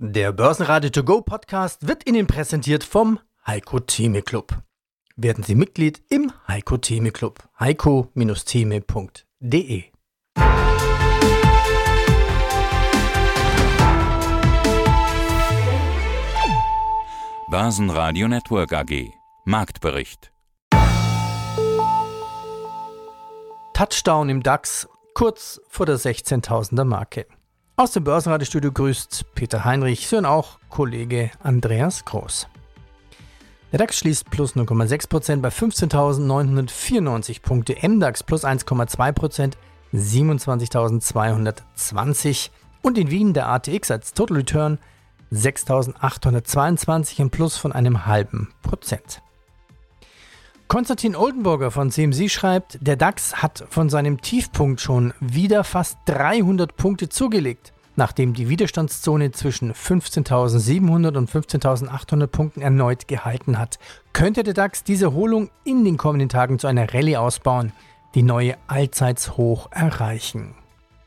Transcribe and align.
Der 0.00 0.30
Börsenradio 0.30 0.90
To 0.90 1.02
Go 1.02 1.22
Podcast 1.22 1.88
wird 1.88 2.08
Ihnen 2.08 2.28
präsentiert 2.28 2.84
vom 2.84 3.18
Heiko 3.44 3.80
Theme 3.80 4.22
Club. 4.22 4.56
Werden 5.16 5.42
Sie 5.42 5.56
Mitglied 5.56 6.00
im 6.08 6.30
Heiko 6.46 6.76
Theme 6.76 7.10
Club. 7.10 7.42
heiko-theme.de 7.58 9.82
Börsenradio 17.50 18.28
Network 18.28 18.72
AG 18.72 19.10
Marktbericht 19.46 20.30
Touchdown 23.74 24.28
im 24.28 24.44
DAX 24.44 24.88
kurz 25.14 25.60
vor 25.68 25.86
der 25.86 25.96
16.000er 25.96 26.84
Marke. 26.84 27.26
Aus 27.78 27.92
dem 27.92 28.02
Börsenradiostudio 28.02 28.72
grüßt 28.72 29.26
Peter 29.36 29.64
Heinrich, 29.64 30.08
so 30.08 30.18
auch 30.24 30.58
Kollege 30.68 31.30
Andreas 31.40 32.04
Groß. 32.04 32.48
Der 33.70 33.78
DAX 33.78 33.98
schließt 33.98 34.28
plus 34.30 34.56
0,6% 34.56 35.40
bei 35.40 35.50
15.994 35.50 37.40
Punkte, 37.40 37.76
MDAX 37.80 38.24
plus 38.24 38.42
1,2%, 38.42 39.52
27.220 39.94 42.50
und 42.82 42.98
in 42.98 43.12
Wien 43.12 43.32
der 43.32 43.48
ATX 43.48 43.92
als 43.92 44.12
Total 44.12 44.38
Return 44.38 44.80
6.822 45.32 47.20
ein 47.20 47.30
Plus 47.30 47.56
von 47.56 47.70
einem 47.70 48.06
halben 48.06 48.52
Prozent. 48.62 49.22
Konstantin 50.68 51.16
Oldenburger 51.16 51.70
von 51.70 51.90
CMC 51.90 52.28
schreibt, 52.28 52.76
der 52.82 52.96
DAX 52.96 53.36
hat 53.36 53.64
von 53.70 53.88
seinem 53.88 54.20
Tiefpunkt 54.20 54.82
schon 54.82 55.14
wieder 55.18 55.64
fast 55.64 55.96
300 56.04 56.76
Punkte 56.76 57.08
zugelegt. 57.08 57.72
Nachdem 57.96 58.34
die 58.34 58.50
Widerstandszone 58.50 59.32
zwischen 59.32 59.72
15.700 59.72 61.16
und 61.16 61.30
15.800 61.30 62.26
Punkten 62.26 62.60
erneut 62.60 63.08
gehalten 63.08 63.58
hat, 63.58 63.78
könnte 64.12 64.42
der 64.42 64.52
DAX 64.52 64.84
diese 64.84 65.06
Erholung 65.06 65.48
in 65.64 65.86
den 65.86 65.96
kommenden 65.96 66.28
Tagen 66.28 66.58
zu 66.58 66.66
einer 66.66 66.92
Rallye 66.92 67.16
ausbauen, 67.16 67.72
die 68.14 68.22
neue 68.22 68.58
Allzeitshoch 68.66 69.72
erreichen. 69.72 70.54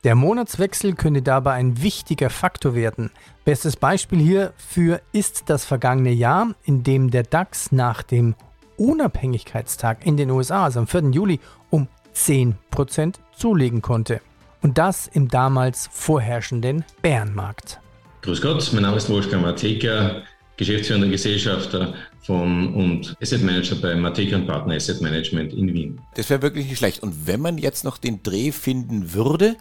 Der 0.04 0.16
Monatswechsel 0.16 0.96
könnte 0.96 1.22
dabei 1.22 1.54
ein 1.54 1.84
wichtiger 1.84 2.32
Faktor 2.32 2.74
werden. 2.74 3.12
Bestes 3.46 3.76
Beispiel 3.76 4.18
hierfür 4.18 5.02
ist 5.12 5.52
das 5.52 5.66
vergangene 5.66 6.12
Jahr, 6.12 6.56
in 6.64 6.82
dem 6.82 7.12
der 7.12 7.22
DAX 7.22 7.72
nach 7.72 8.02
dem 8.02 8.34
Unabhängigkeitstag 8.82 10.06
in 10.06 10.18
den 10.18 10.32
USA, 10.32 10.64
also 10.66 10.80
am 10.80 10.88
4. 10.88 11.12
Juli, 11.12 11.40
um 11.70 11.88
10% 12.16 13.16
zulegen 13.38 13.82
konnte. 13.82 14.22
Und 14.62 14.78
das 14.78 15.08
im 15.08 15.28
damals 15.28 15.88
vorherrschenden 15.92 16.84
Bärenmarkt. 17.02 17.80
Grüß 18.24 18.42
Gott, 18.42 18.70
mein 18.74 18.84
Name 18.84 18.98
ist 18.98 19.10
Wolfgang 19.10 19.44
Mateka, 19.44 20.24
Geschäftsführender 20.58 21.08
Gesellschafter 21.08 21.94
von 22.22 22.74
und 22.74 23.16
Asset 23.22 23.44
Manager 23.44 23.76
bei 23.76 23.96
Mateka 23.96 24.38
Partner 24.40 24.76
Asset 24.76 25.02
Management 25.02 25.54
in 25.54 25.74
Wien. 25.74 26.02
Das 26.16 26.30
wäre 26.30 26.42
wirklich 26.42 26.68
nicht 26.68 26.78
schlecht. 26.78 27.02
Und 27.02 27.28
wenn 27.28 27.40
man 27.40 27.58
jetzt 27.58 27.84
noch 27.84 27.98
den 27.98 28.22
Dreh 28.24 28.52
finden 28.52 29.14
würde, 29.14 29.56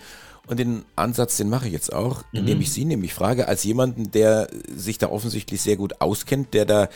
und 0.47 0.59
den 0.59 0.85
Ansatz, 0.97 1.37
den 1.37 1.49
mache 1.49 1.69
ich 1.69 1.73
jetzt 1.73 1.93
auch, 1.93 2.25
indem 2.33 2.57
mhm. 2.57 2.63
ich 2.63 2.73
Sie 2.73 2.85
nämlich 2.85 3.15
frage, 3.15 3.47
als 3.47 3.63
jemanden, 3.63 4.11
der 4.11 4.49
sich 4.75 4.99
da 4.99 5.09
offensichtlich 5.09 5.61
sehr 5.61 5.77
gut 5.77 6.01
auskennt, 6.01 6.55
der 6.55 6.65
da 6.65 6.89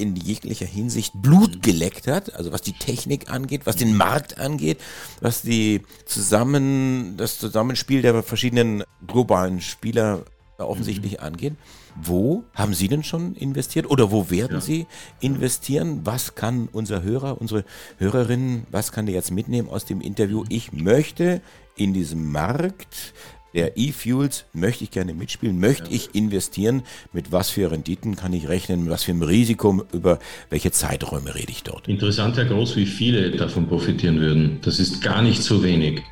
in 0.00 0.16
jeglicher 0.16 0.66
Hinsicht 0.66 1.12
Blut 1.14 1.62
geleckt 1.62 2.06
hat, 2.06 2.34
also 2.34 2.52
was 2.52 2.62
die 2.62 2.72
Technik 2.72 3.30
angeht, 3.30 3.66
was 3.66 3.76
den 3.76 3.96
Markt 3.96 4.38
angeht, 4.38 4.78
was 5.20 5.42
die 5.42 5.82
zusammen, 6.06 7.16
das 7.16 7.38
Zusammenspiel 7.38 8.02
der 8.02 8.22
verschiedenen 8.22 8.84
globalen 9.06 9.60
Spieler 9.60 10.24
offensichtlich 10.58 11.18
mhm. 11.18 11.24
angeht. 11.24 11.54
Wo 12.00 12.44
haben 12.54 12.74
Sie 12.74 12.88
denn 12.88 13.02
schon 13.02 13.34
investiert 13.34 13.90
oder 13.90 14.10
wo 14.10 14.30
werden 14.30 14.56
ja. 14.56 14.60
Sie 14.60 14.86
investieren? 15.20 16.00
Was 16.04 16.34
kann 16.34 16.68
unser 16.72 17.02
Hörer, 17.02 17.40
unsere 17.40 17.64
Hörerinnen, 17.98 18.66
was 18.70 18.92
kann 18.92 19.06
der 19.06 19.14
jetzt 19.14 19.30
mitnehmen 19.30 19.68
aus 19.68 19.84
dem 19.84 20.00
Interview? 20.00 20.44
Ich 20.48 20.72
möchte 20.72 21.42
in 21.76 21.92
diesem 21.92 22.30
Markt 22.30 23.12
der 23.54 23.76
E-Fuels 23.76 24.44
möchte 24.52 24.84
ich 24.84 24.90
gerne 24.90 25.14
mitspielen, 25.14 25.58
möchte 25.58 25.90
ich 25.90 26.14
investieren, 26.14 26.82
mit 27.12 27.32
was 27.32 27.50
für 27.50 27.70
Renditen 27.70 28.16
kann 28.16 28.32
ich 28.32 28.48
rechnen, 28.48 28.84
mit 28.84 28.90
was 28.90 29.04
für 29.04 29.12
einem 29.12 29.22
Risiko, 29.22 29.84
über 29.92 30.18
welche 30.50 30.70
Zeiträume 30.70 31.34
rede 31.34 31.50
ich 31.50 31.62
dort. 31.62 31.88
Interessant, 31.88 32.36
Herr 32.36 32.44
Groß, 32.44 32.76
wie 32.76 32.86
viele 32.86 33.30
davon 33.32 33.66
profitieren 33.66 34.20
würden. 34.20 34.58
Das 34.62 34.78
ist 34.78 35.02
gar 35.02 35.22
nicht 35.22 35.42
so 35.42 35.62
wenig. 35.62 36.02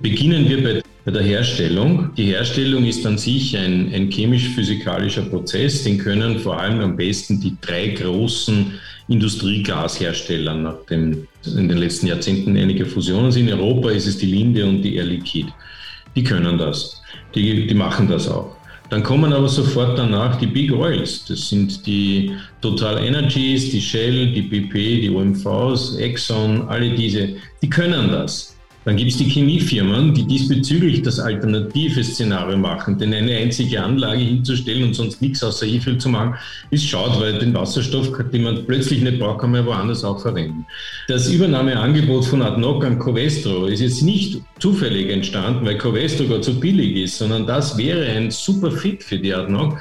Beginnen 0.00 0.48
wir 0.48 0.62
bei, 0.62 0.82
bei 1.04 1.10
der 1.10 1.22
Herstellung. 1.22 2.14
Die 2.16 2.26
Herstellung 2.26 2.84
ist 2.84 3.04
an 3.04 3.18
sich 3.18 3.56
ein, 3.56 3.92
ein 3.92 4.10
chemisch-physikalischer 4.10 5.22
Prozess, 5.22 5.84
den 5.84 5.98
können 5.98 6.38
vor 6.38 6.58
allem 6.58 6.80
am 6.80 6.96
besten 6.96 7.40
die 7.40 7.56
drei 7.60 7.88
großen 7.88 8.72
Industriegashersteller, 9.08 10.54
nachdem 10.54 11.26
in 11.44 11.68
den 11.68 11.78
letzten 11.78 12.06
Jahrzehnten 12.06 12.56
einige 12.56 12.86
Fusionen 12.86 13.32
sind. 13.32 13.48
In 13.48 13.58
Europa 13.58 13.90
ist 13.90 14.06
es 14.06 14.18
die 14.18 14.26
Linde 14.26 14.66
und 14.66 14.82
die 14.82 14.96
Air 14.96 15.04
Liquide 15.04 15.52
die 16.18 16.24
können 16.24 16.58
das. 16.58 17.00
Die, 17.36 17.68
die 17.68 17.74
machen 17.74 18.08
das 18.08 18.28
auch. 18.28 18.56
Dann 18.90 19.04
kommen 19.04 19.32
aber 19.32 19.48
sofort 19.48 19.96
danach 19.96 20.34
die 20.36 20.48
Big 20.48 20.72
Oils. 20.72 21.24
Das 21.26 21.48
sind 21.48 21.86
die 21.86 22.32
Total 22.60 22.98
Energies, 23.04 23.70
die 23.70 23.80
Shell, 23.80 24.32
die 24.32 24.42
BP, 24.42 25.02
die 25.02 25.10
OMVs, 25.10 25.96
Exxon, 25.98 26.66
alle 26.68 26.90
diese. 26.90 27.36
Die 27.62 27.70
können 27.70 28.10
das. 28.10 28.57
Dann 28.88 28.96
gibt 28.96 29.10
es 29.10 29.18
die 29.18 29.28
Chemiefirmen, 29.28 30.14
die 30.14 30.24
diesbezüglich 30.26 31.02
das 31.02 31.20
alternative 31.20 32.02
Szenario 32.02 32.56
machen. 32.56 32.96
Denn 32.96 33.12
eine 33.12 33.36
einzige 33.36 33.82
Anlage 33.82 34.22
hinzustellen 34.22 34.82
und 34.82 34.94
sonst 34.94 35.20
nichts 35.20 35.44
außer 35.44 35.66
E-Fuel 35.66 35.98
zu 35.98 36.08
machen, 36.08 36.36
ist 36.70 36.88
schaut, 36.88 37.20
weil 37.20 37.38
den 37.38 37.52
Wasserstoff, 37.52 38.10
den 38.32 38.44
man 38.44 38.64
plötzlich 38.64 39.02
nicht 39.02 39.18
braucht, 39.18 39.40
kann 39.40 39.50
man 39.50 39.66
woanders 39.66 40.04
auch 40.04 40.22
verwenden. 40.22 40.64
Das 41.06 41.28
Übernahmeangebot 41.28 42.24
von 42.24 42.40
ADNOC 42.40 42.86
an 42.86 42.98
Covestro 42.98 43.66
ist 43.66 43.80
jetzt 43.80 44.00
nicht 44.00 44.40
zufällig 44.58 45.10
entstanden, 45.10 45.66
weil 45.66 45.76
Covestro 45.76 46.24
gar 46.24 46.40
zu 46.40 46.58
billig 46.58 46.96
ist, 46.96 47.18
sondern 47.18 47.46
das 47.46 47.76
wäre 47.76 48.06
ein 48.06 48.30
super 48.30 48.70
Fit 48.70 49.04
für 49.04 49.18
die 49.18 49.34
ADNOC 49.34 49.76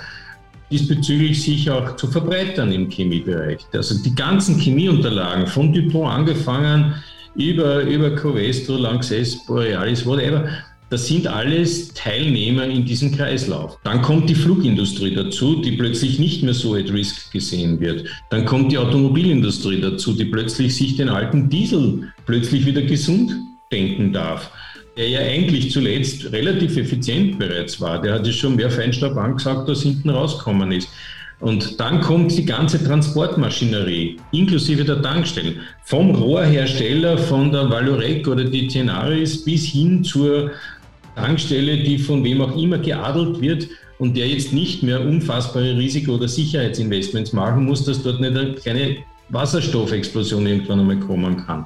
diesbezüglich 0.69 1.41
sich 1.41 1.71
auch 1.71 1.95
zu 1.95 2.07
verbreitern 2.07 2.73
im 2.73 2.89
Chemiebereich. 2.89 3.59
Also 3.71 4.03
die 4.03 4.13
ganzen 4.13 4.59
Chemieunterlagen 4.59 5.47
von 5.47 5.71
Dupont 5.71 6.11
angefangen 6.11 6.95
über, 7.37 7.83
über 7.83 8.11
Covestro, 8.11 8.75
Lanxess, 8.75 9.45
Borealis, 9.45 10.05
whatever. 10.05 10.49
Das 10.89 11.05
sind 11.05 11.27
alles 11.27 11.93
Teilnehmer 11.93 12.65
in 12.65 12.85
diesem 12.85 13.15
Kreislauf. 13.15 13.77
Dann 13.83 14.01
kommt 14.01 14.29
die 14.29 14.35
Flugindustrie 14.35 15.13
dazu, 15.13 15.61
die 15.61 15.73
plötzlich 15.73 16.17
nicht 16.17 16.43
mehr 16.43 16.53
so 16.53 16.75
at 16.75 16.91
risk 16.91 17.31
gesehen 17.31 17.79
wird. 17.79 18.07
Dann 18.29 18.45
kommt 18.45 18.71
die 18.71 18.77
Automobilindustrie 18.77 19.81
dazu, 19.81 20.13
die 20.13 20.25
plötzlich 20.25 20.75
sich 20.75 20.95
den 20.95 21.09
alten 21.09 21.49
Diesel 21.49 22.11
plötzlich 22.25 22.65
wieder 22.65 22.81
gesund 22.81 23.33
denken 23.71 24.13
darf 24.13 24.51
der 24.97 25.09
ja 25.09 25.19
eigentlich 25.19 25.71
zuletzt 25.71 26.31
relativ 26.31 26.75
effizient 26.75 27.37
bereits 27.37 27.79
war. 27.79 28.01
Der 28.01 28.15
hat 28.15 28.25
ja 28.25 28.33
schon 28.33 28.55
mehr 28.55 28.71
Feinstaub 28.71 29.15
angesagt, 29.15 29.69
als 29.69 29.83
hinten 29.83 30.09
rausgekommen 30.09 30.71
ist. 30.71 30.89
Und 31.39 31.79
dann 31.79 32.01
kommt 32.01 32.35
die 32.35 32.45
ganze 32.45 32.83
Transportmaschinerie, 32.83 34.17
inklusive 34.31 34.83
der 34.83 35.01
Tankstellen, 35.01 35.59
vom 35.83 36.11
Rohrhersteller, 36.15 37.17
von 37.17 37.51
der 37.51 37.69
Valorec 37.69 38.27
oder 38.27 38.43
die 38.43 38.67
Tenaris 38.67 39.43
bis 39.43 39.65
hin 39.65 40.03
zur 40.03 40.51
Tankstelle, 41.15 41.77
die 41.77 41.99
von 41.99 42.23
wem 42.23 42.41
auch 42.41 42.57
immer 42.57 42.79
geadelt 42.79 43.39
wird 43.39 43.67
und 43.99 44.17
der 44.17 44.27
jetzt 44.27 44.51
nicht 44.51 44.81
mehr 44.81 45.01
unfassbare 45.01 45.77
Risiko- 45.77 46.15
oder 46.15 46.27
Sicherheitsinvestments 46.27 47.33
machen 47.33 47.65
muss, 47.65 47.83
dass 47.83 48.01
dort 48.01 48.19
nicht 48.19 48.35
eine 48.35 48.53
kleine 48.53 48.97
Wasserstoffexplosion 49.29 50.45
irgendwann 50.47 50.79
einmal 50.79 50.99
kommen 50.99 51.37
kann. 51.45 51.65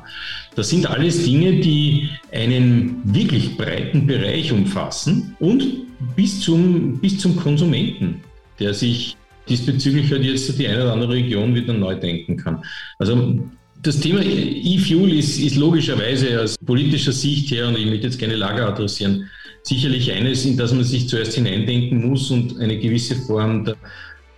Das 0.56 0.70
sind 0.70 0.90
alles 0.90 1.24
Dinge, 1.24 1.60
die 1.60 2.10
einen 2.32 3.02
wirklich 3.04 3.56
breiten 3.56 4.08
Bereich 4.08 4.52
umfassen 4.52 5.36
und 5.40 5.64
bis 6.16 6.42
zum, 6.42 6.98
bis 6.98 7.20
zum 7.20 7.36
Konsumenten, 7.36 8.22
der 8.60 8.74
sich 8.74 9.16
diesbezüglich 9.50 10.12
halt 10.12 10.24
jetzt 10.24 10.58
die 10.58 10.68
eine 10.68 10.84
oder 10.84 10.94
andere 10.94 11.14
Region 11.14 11.54
wieder 11.56 11.74
neu 11.74 11.96
denken 11.96 12.38
kann. 12.38 12.64
Also 13.00 13.40
das 13.82 14.00
Thema 14.00 14.22
E-Fuel 14.22 15.14
ist, 15.14 15.40
ist 15.40 15.56
logischerweise 15.56 16.42
aus 16.42 16.56
politischer 16.58 17.12
Sicht 17.12 17.52
her, 17.52 17.68
und 17.68 17.78
ich 17.78 17.86
möchte 17.86 18.08
jetzt 18.08 18.20
keine 18.20 18.36
Lager 18.36 18.68
adressieren, 18.68 19.28
sicherlich 19.64 20.12
eines, 20.12 20.46
in 20.46 20.58
das 20.58 20.74
man 20.74 20.84
sich 20.84 21.10
zuerst 21.10 21.34
hineindenken 21.34 22.08
muss 22.08 22.30
und 22.32 22.60
eine 22.60 22.78
gewisse 22.78 23.16
Form 23.16 23.66
der 23.66 23.76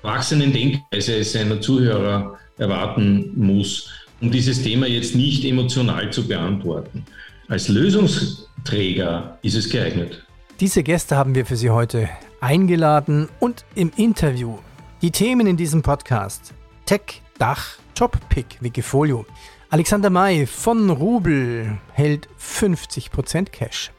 wachsenden 0.02 0.54
Denkweise 0.54 1.24
seiner 1.24 1.60
Zuhörer 1.60 2.38
erwarten 2.58 3.32
muss, 3.36 3.90
um 4.22 4.32
dieses 4.32 4.62
Thema 4.62 4.88
jetzt 4.88 5.16
nicht 5.16 5.44
emotional 5.46 6.12
zu 6.12 6.28
beantworten. 6.28 7.04
Als 7.48 7.68
Lösungsträger 7.68 9.38
ist 9.42 9.56
es 9.56 9.70
geeignet. 9.70 10.24
Diese 10.60 10.84
Gäste 10.84 11.18
haben 11.18 11.36
wir 11.36 11.46
für 11.46 11.56
Sie 11.56 11.70
heute 11.70 12.10
eingeladen 12.40 13.28
und 13.40 13.66
im 13.76 13.92
Interview 13.98 14.58
die 15.04 15.12
Themen 15.12 15.46
in 15.48 15.58
diesem 15.58 15.82
Podcast: 15.82 16.54
Tech, 16.86 17.22
Dach, 17.38 17.78
Jobpick, 17.96 18.58
Wikifolio. 18.62 19.26
Alexander 19.70 20.10
May 20.10 20.48
von 20.48 20.90
Rubel 20.90 21.78
hält 21.92 22.30
50% 22.40 23.50
Cash. 23.50 23.92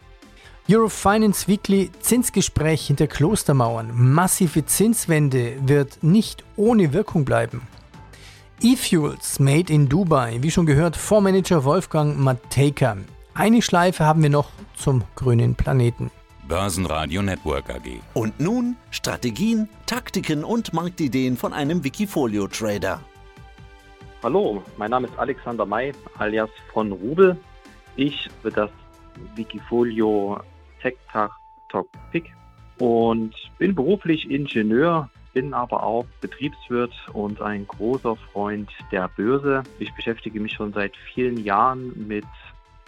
Eurofinance 0.66 1.46
Weekly 1.46 1.90
Zinsgespräch 2.00 2.86
hinter 2.86 3.06
Klostermauern. 3.06 3.90
Massive 3.92 4.64
Zinswende 4.64 5.56
wird 5.66 6.02
nicht 6.02 6.42
ohne 6.56 6.94
Wirkung 6.94 7.26
bleiben. 7.26 7.60
E-Fuels 8.62 9.38
Made 9.40 9.70
in 9.70 9.90
Dubai. 9.90 10.38
Wie 10.40 10.50
schon 10.50 10.64
gehört, 10.64 10.96
Fondsmanager 10.96 11.64
Wolfgang 11.64 12.18
Matejka. 12.18 12.96
Eine 13.34 13.60
Schleife 13.60 14.06
haben 14.06 14.22
wir 14.22 14.30
noch 14.30 14.48
zum 14.74 15.04
grünen 15.16 15.54
Planeten. 15.54 16.10
Börsenradio 16.48 17.22
Network 17.22 17.70
AG. 17.70 18.00
Und 18.12 18.38
nun 18.38 18.76
Strategien, 18.90 19.68
Taktiken 19.86 20.44
und 20.44 20.74
Marktideen 20.74 21.38
von 21.38 21.54
einem 21.54 21.84
Wikifolio-Trader. 21.84 23.00
Hallo, 24.22 24.62
mein 24.76 24.90
Name 24.90 25.06
ist 25.06 25.18
Alexander 25.18 25.64
May 25.64 25.92
alias 26.18 26.50
von 26.72 26.92
Rubel. 26.92 27.36
Ich 27.96 28.28
bin 28.42 28.52
das 28.52 28.70
Wikifolio 29.34 30.38
Tech 30.82 30.96
Tag 31.10 31.30
Top 31.70 31.88
Pick 32.12 32.30
und 32.78 33.34
bin 33.58 33.74
beruflich 33.74 34.30
Ingenieur, 34.30 35.08
bin 35.32 35.54
aber 35.54 35.82
auch 35.82 36.04
Betriebswirt 36.20 36.92
und 37.14 37.40
ein 37.40 37.66
großer 37.66 38.16
Freund 38.32 38.70
der 38.92 39.08
Börse. 39.08 39.62
Ich 39.78 39.94
beschäftige 39.94 40.40
mich 40.40 40.52
schon 40.52 40.74
seit 40.74 40.94
vielen 41.14 41.42
Jahren 41.42 42.06
mit 42.06 42.26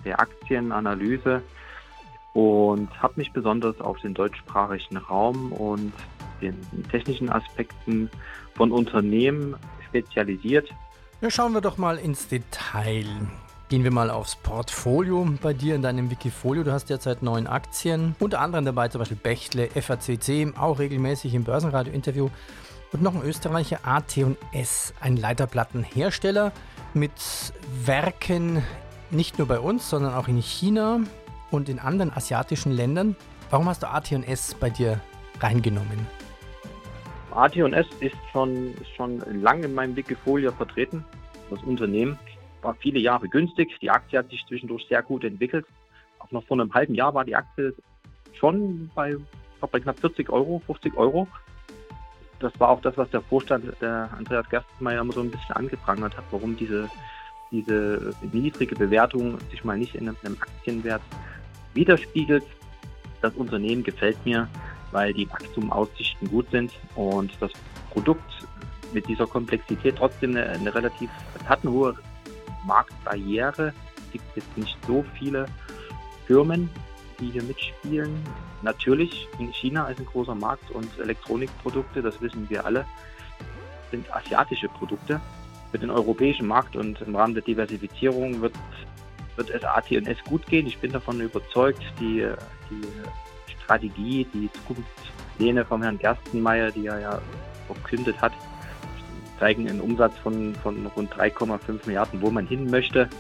der 0.05 0.21
Aktienanalyse 0.21 1.43
und 2.37 2.91
habe 3.03 3.15
mich 3.17 3.33
besonders 3.33 3.81
auf 3.81 3.99
den 4.01 4.13
deutschsprachigen 4.13 4.99
Raum 4.99 5.53
und 5.53 5.95
den 6.43 6.55
technischen 6.91 7.31
Aspekten 7.31 8.11
von 8.55 8.73
Unternehmen 8.73 9.57
spezialisiert. 9.89 10.69
Ja, 11.23 11.31
schauen 11.31 11.55
wir 11.55 11.63
doch 11.63 11.79
mal 11.79 11.97
ins 11.97 12.29
Detail. 12.29 13.07
Gehen 13.71 13.85
wir 13.85 13.91
mal 13.91 14.11
aufs 14.11 14.37
Portfolio 14.37 15.27
bei 15.41 15.55
dir 15.55 15.77
in 15.77 15.81
deinem 15.81 16.11
Wikifolio. 16.11 16.63
Du 16.63 16.73
hast 16.73 16.91
derzeit 16.91 17.23
neun 17.23 17.47
Aktien, 17.47 18.15
unter 18.19 18.43
anderem 18.43 18.67
dabei 18.67 18.89
zum 18.89 18.99
Beispiel 18.99 19.17
Bechtle, 19.17 19.69
FACC, 19.69 20.53
auch 20.59 20.79
regelmäßig 20.79 21.33
im 21.33 21.43
Börsenradio-Interview 21.43 22.29
und 22.93 23.03
noch 23.03 23.15
ein 23.15 23.23
Österreicher 23.23 23.81
AT&S, 23.83 24.93
ein 25.01 25.17
Leiterplattenhersteller 25.17 26.53
mit 26.93 27.13
Werken 27.87 28.63
nicht 29.11 29.39
nur 29.39 29.49
bei 29.49 29.59
uns, 29.59 29.89
sondern 29.89 30.13
auch 30.13 30.29
in 30.29 30.43
China 30.43 31.01
und 31.51 31.69
in 31.69 31.79
anderen 31.79 32.13
asiatischen 32.13 32.73
Ländern. 32.73 33.17
Warum 33.51 33.69
hast 33.69 33.83
du 33.83 33.89
AT&S 33.89 34.55
bei 34.55 34.71
dir 34.71 35.01
reingenommen? 35.41 36.07
AT&S 37.35 37.87
ist 38.01 38.17
schon, 38.33 38.75
schon 38.97 39.21
lang 39.43 39.63
in 39.63 39.75
meinem 39.75 39.95
Wikifolio 39.95 40.53
vertreten, 40.53 41.05
das 41.51 41.63
Unternehmen 41.63 42.19
war 42.63 42.75
viele 42.75 42.99
Jahre 42.99 43.29
günstig. 43.29 43.79
Die 43.81 43.91
Aktie 43.91 44.19
hat 44.19 44.31
sich 44.31 44.45
zwischendurch 44.47 44.87
sehr 44.89 45.03
gut 45.03 45.25
entwickelt. 45.25 45.67
Auch 46.19 46.31
noch 46.33 46.45
vor 46.45 46.59
einem 46.59 46.73
halben 46.75 46.95
Jahr 46.95 47.15
war 47.15 47.25
die 47.25 47.37
Aktie 47.37 47.75
schon 48.35 48.91
bei, 48.95 49.17
bei 49.61 49.81
knapp 49.81 49.99
40 50.01 50.29
Euro, 50.31 50.61
50 50.67 50.97
Euro. 50.97 51.29
Das 52.41 52.59
war 52.61 52.69
auch 52.69 52.81
das, 52.83 52.97
was 52.99 53.09
der 53.11 53.23
Vorstand, 53.23 53.65
der 53.81 54.11
Andreas 54.17 54.49
Gerstenmeier, 54.51 55.01
immer 55.01 55.13
so 55.13 55.23
ein 55.23 55.31
bisschen 55.31 55.57
angeprangert 55.57 56.17
hat, 56.17 56.25
warum 56.31 56.57
diese, 56.57 56.91
diese 57.51 58.15
niedrige 58.33 58.75
Bewertung 58.75 59.39
sich 59.51 59.65
mal 59.65 59.79
nicht 59.79 59.95
in 59.95 60.09
einem 60.09 60.37
Aktienwert 60.41 61.03
widerspiegelt. 61.75 62.45
Das 63.23 63.35
Unternehmen 63.35 63.83
gefällt 63.83 64.17
mir, 64.25 64.49
weil 64.93 65.13
die 65.13 65.29
Wachstumaussichten 65.31 66.29
gut 66.29 66.51
sind 66.51 66.73
und 66.95 67.33
das 67.41 67.51
Produkt 67.91 68.47
mit 68.93 69.09
dieser 69.09 69.27
Komplexität 69.27 69.97
trotzdem 69.97 70.31
eine, 70.31 70.49
eine 70.49 70.75
relativ, 70.75 71.11
hohe 71.65 71.97
Marktbarriere. 72.67 73.73
Es 73.97 74.13
gibt 74.13 74.37
jetzt 74.37 74.57
nicht 74.57 74.77
so 74.87 75.05
viele 75.19 75.47
Firmen, 76.27 76.69
die 77.21 77.31
hier 77.31 77.43
mitspielen. 77.43 78.15
Natürlich, 78.63 79.29
in 79.39 79.53
China 79.53 79.87
ist 79.89 80.01
ein 80.01 80.07
großer 80.07 80.35
Markt 80.35 80.71
und 80.71 80.89
Elektronikprodukte, 80.99 82.03
das 82.03 82.21
wissen 82.21 82.49
wir 82.49 82.65
alle, 82.65 82.85
sind 83.91 84.13
asiatische 84.15 84.69
Produkte. 84.69 85.21
Für 85.77 85.81
den 85.81 85.91
europäischen 85.91 86.47
Markt 86.47 86.75
und 86.75 87.03
im 87.03 87.15
Rahmen 87.15 87.35
der 87.35 87.43
Diversifizierung 87.43 88.41
wird, 88.41 88.55
wird 89.37 89.51
es 89.51 89.63
AT&S 89.63 90.25
gut 90.25 90.47
gehen. 90.47 90.67
Ich 90.67 90.79
bin 90.79 90.91
davon 90.91 91.21
überzeugt, 91.21 91.83
die, 92.01 92.27
die 92.71 93.53
Strategie, 93.63 94.27
die 94.33 94.49
Zukunftspläne 94.53 95.67
von 95.67 95.83
Herrn 95.83 95.99
Gerstenmeier, 95.99 96.71
die 96.71 96.87
er 96.87 97.01
ja 97.01 97.21
verkündet 97.67 98.19
hat, 98.23 98.33
zeigen 99.39 99.69
einen 99.69 99.83
Umsatz 99.83 100.17
von, 100.17 100.55
von 100.55 100.87
rund 100.97 101.13
3,5 101.13 101.81
Milliarden, 101.85 102.23
wo 102.23 102.31
man 102.31 102.47
hin 102.47 102.71
möchte, 102.71 103.11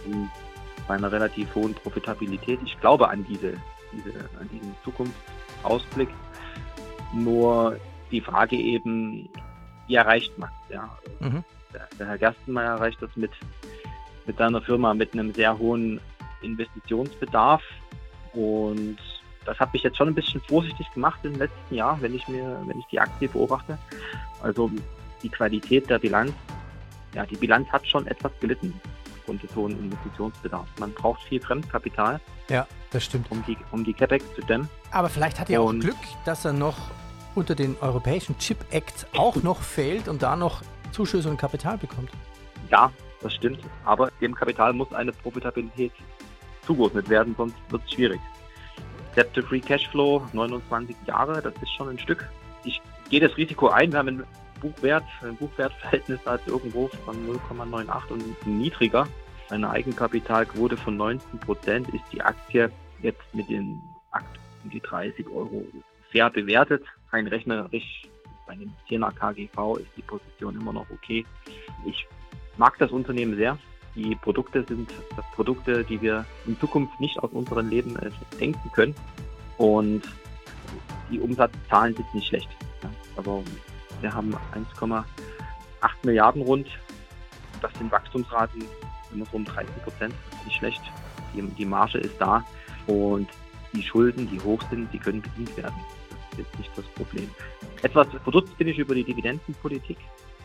bei 0.88 0.94
einer 0.94 1.12
relativ 1.12 1.54
hohen 1.54 1.74
Profitabilität. 1.74 2.58
Ich 2.64 2.80
glaube 2.80 3.10
an, 3.10 3.26
diese, 3.28 3.52
diese, 3.92 4.18
an 4.40 4.48
diesen 4.50 4.74
Zukunftsausblick. 4.82 6.08
Nur 7.12 7.78
die 8.10 8.22
Frage 8.22 8.56
eben, 8.56 9.28
wie 9.88 9.96
erreicht 9.96 10.38
man 10.38 10.48
ja. 10.70 10.88
Mhm. 11.20 11.44
Der, 11.98 12.06
Herr 12.06 12.18
Gerstenmeier 12.18 12.72
erreicht 12.72 13.00
das 13.00 13.10
mit, 13.16 13.30
mit 14.26 14.38
seiner 14.38 14.60
Firma 14.62 14.94
mit 14.94 15.12
einem 15.12 15.32
sehr 15.34 15.58
hohen 15.58 16.00
Investitionsbedarf 16.42 17.62
und 18.32 18.98
das 19.44 19.58
habe 19.60 19.76
ich 19.76 19.82
jetzt 19.82 19.96
schon 19.96 20.08
ein 20.08 20.14
bisschen 20.14 20.40
vorsichtig 20.42 20.90
gemacht 20.92 21.20
im 21.22 21.36
letzten 21.36 21.74
Jahr, 21.74 22.00
wenn 22.00 22.14
ich 22.14 22.26
mir, 22.28 22.60
wenn 22.66 22.78
ich 22.78 22.86
die 22.86 22.98
Aktie 22.98 23.28
beobachte. 23.28 23.78
Also 24.42 24.70
die 25.22 25.28
Qualität 25.28 25.88
der 25.88 25.98
Bilanz, 25.98 26.32
ja, 27.14 27.24
die 27.24 27.36
Bilanz 27.36 27.68
hat 27.68 27.86
schon 27.86 28.06
etwas 28.08 28.32
gelitten 28.40 28.78
aufgrund 29.16 29.42
des 29.42 29.54
hohen 29.54 29.72
Investitionsbedarfs. 29.78 30.70
Man 30.78 30.92
braucht 30.92 31.22
viel 31.22 31.40
Fremdkapital. 31.40 32.20
Ja, 32.48 32.66
das 32.90 33.04
stimmt. 33.04 33.30
Um 33.30 33.44
die, 33.46 33.56
um 33.70 33.84
die 33.84 33.92
CapEx 33.92 34.24
zu 34.34 34.42
dämmen. 34.42 34.68
Aber 34.90 35.08
vielleicht 35.08 35.40
hat 35.40 35.48
er 35.48 35.62
auch 35.62 35.72
Glück, 35.72 35.96
dass 36.24 36.44
er 36.44 36.52
noch 36.52 36.76
unter 37.34 37.54
den 37.54 37.76
europäischen 37.80 38.38
Chip 38.38 38.58
Act 38.70 39.06
auch 39.16 39.36
noch 39.36 39.60
fehlt 39.62 40.08
und 40.08 40.22
da 40.22 40.36
noch 40.36 40.62
Zuschüsse 40.96 41.28
und 41.28 41.36
Kapital 41.36 41.76
bekommt. 41.76 42.10
Ja, 42.70 42.90
das 43.20 43.34
stimmt. 43.34 43.60
Aber 43.84 44.10
dem 44.20 44.34
Kapital 44.34 44.72
muss 44.72 44.92
eine 44.92 45.12
Profitabilität 45.12 45.92
zugeordnet 46.62 47.08
werden, 47.10 47.34
sonst 47.36 47.56
wird 47.68 47.82
es 47.84 47.92
schwierig. 47.92 48.20
Debt 49.14 49.32
to 49.34 49.42
Free 49.42 49.60
Cashflow, 49.60 50.26
29 50.32 50.96
Jahre, 51.06 51.42
das 51.42 51.54
ist 51.62 51.70
schon 51.76 51.90
ein 51.90 51.98
Stück. 51.98 52.28
Ich 52.64 52.80
gehe 53.10 53.20
das 53.20 53.36
Risiko 53.36 53.68
ein. 53.68 53.92
Wir 53.92 53.98
haben 53.98 54.08
ein 54.08 54.24
Buchwert, 54.60 55.04
ein 55.22 55.36
Buchwertverhältnis 55.36 56.26
als 56.26 56.46
irgendwo 56.46 56.88
von 57.04 57.14
0,98 57.28 58.10
und 58.10 58.46
niedriger. 58.46 59.06
Eine 59.50 59.70
Eigenkapitalquote 59.70 60.76
von 60.76 60.96
19 60.96 61.38
Prozent 61.40 61.88
ist 61.90 62.04
die 62.10 62.22
Aktie 62.22 62.70
jetzt 63.02 63.22
mit 63.34 63.48
den 63.50 63.80
um 64.64 64.70
die 64.70 64.80
30 64.80 65.28
Euro 65.28 65.64
fair 66.10 66.30
bewertet. 66.30 66.82
Rein 67.12 67.26
rechnerisch 67.28 68.08
bei 68.46 68.52
einem 68.52 68.72
10er 68.88 69.12
KGV 69.12 69.78
ist 69.78 69.90
die 69.96 70.02
Position 70.02 70.60
immer 70.60 70.72
noch 70.72 70.86
okay. 70.90 71.26
Ich 71.84 72.06
mag 72.56 72.78
das 72.78 72.90
Unternehmen 72.90 73.36
sehr. 73.36 73.58
Die 73.94 74.14
Produkte 74.14 74.64
sind 74.64 74.92
Produkte, 75.34 75.84
die 75.84 76.00
wir 76.00 76.24
in 76.46 76.58
Zukunft 76.60 76.98
nicht 77.00 77.18
aus 77.18 77.30
unserem 77.32 77.68
Leben 77.68 77.96
äh, 77.96 78.10
denken 78.38 78.70
können. 78.72 78.94
Und 79.58 80.02
die 81.10 81.18
Umsatzzahlen 81.18 81.94
sind 81.94 82.14
nicht 82.14 82.28
schlecht. 82.28 82.48
Also 83.16 83.42
wir 84.00 84.12
haben 84.12 84.34
1,8 84.54 85.04
Milliarden 86.02 86.42
rund. 86.42 86.68
Das 87.62 87.72
sind 87.78 87.90
Wachstumsraten 87.90 88.64
immer 89.12 89.24
so 89.26 89.38
um 89.38 89.44
13 89.44 89.74
Prozent. 89.82 90.14
Nicht 90.44 90.58
schlecht. 90.58 90.82
Die, 91.34 91.42
die 91.42 91.64
Marge 91.64 91.98
ist 91.98 92.20
da 92.20 92.44
und 92.86 93.28
die 93.72 93.82
Schulden, 93.82 94.28
die 94.30 94.40
hoch 94.40 94.62
sind, 94.70 94.92
die 94.92 94.98
können 94.98 95.22
bedient 95.22 95.56
werden. 95.56 95.74
Ist 96.38 96.58
nicht 96.58 96.70
das 96.76 96.84
Problem. 96.94 97.30
Etwas 97.82 98.06
verdutzt 98.22 98.56
bin 98.58 98.68
ich 98.68 98.78
über 98.78 98.94
die 98.94 99.04
Dividendenpolitik. 99.04 99.96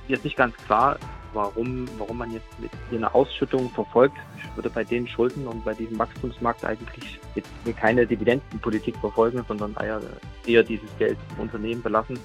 Hier 0.07 0.17
ist 0.17 0.23
nicht 0.25 0.35
ganz 0.35 0.55
klar, 0.65 0.97
warum, 1.33 1.87
warum 1.97 2.17
man 2.17 2.31
jetzt 2.31 2.59
mit 2.59 2.71
hier 2.89 2.97
eine 2.97 3.13
Ausschüttung 3.13 3.69
verfolgt. 3.69 4.17
Ich 4.37 4.55
würde 4.55 4.69
bei 4.69 4.83
den 4.83 5.07
Schulden 5.07 5.47
und 5.47 5.63
bei 5.63 5.73
diesem 5.73 5.97
Wachstumsmarkt 5.97 6.65
eigentlich 6.65 7.19
jetzt 7.35 7.49
keine 7.77 8.05
Dividendenpolitik 8.05 8.97
verfolgen, 8.97 9.45
sondern 9.47 9.75
eher, 9.75 10.01
eher 10.45 10.63
dieses 10.63 10.89
Geld 10.97 11.17
im 11.35 11.43
Unternehmen 11.43 11.81
belassen 11.81 12.19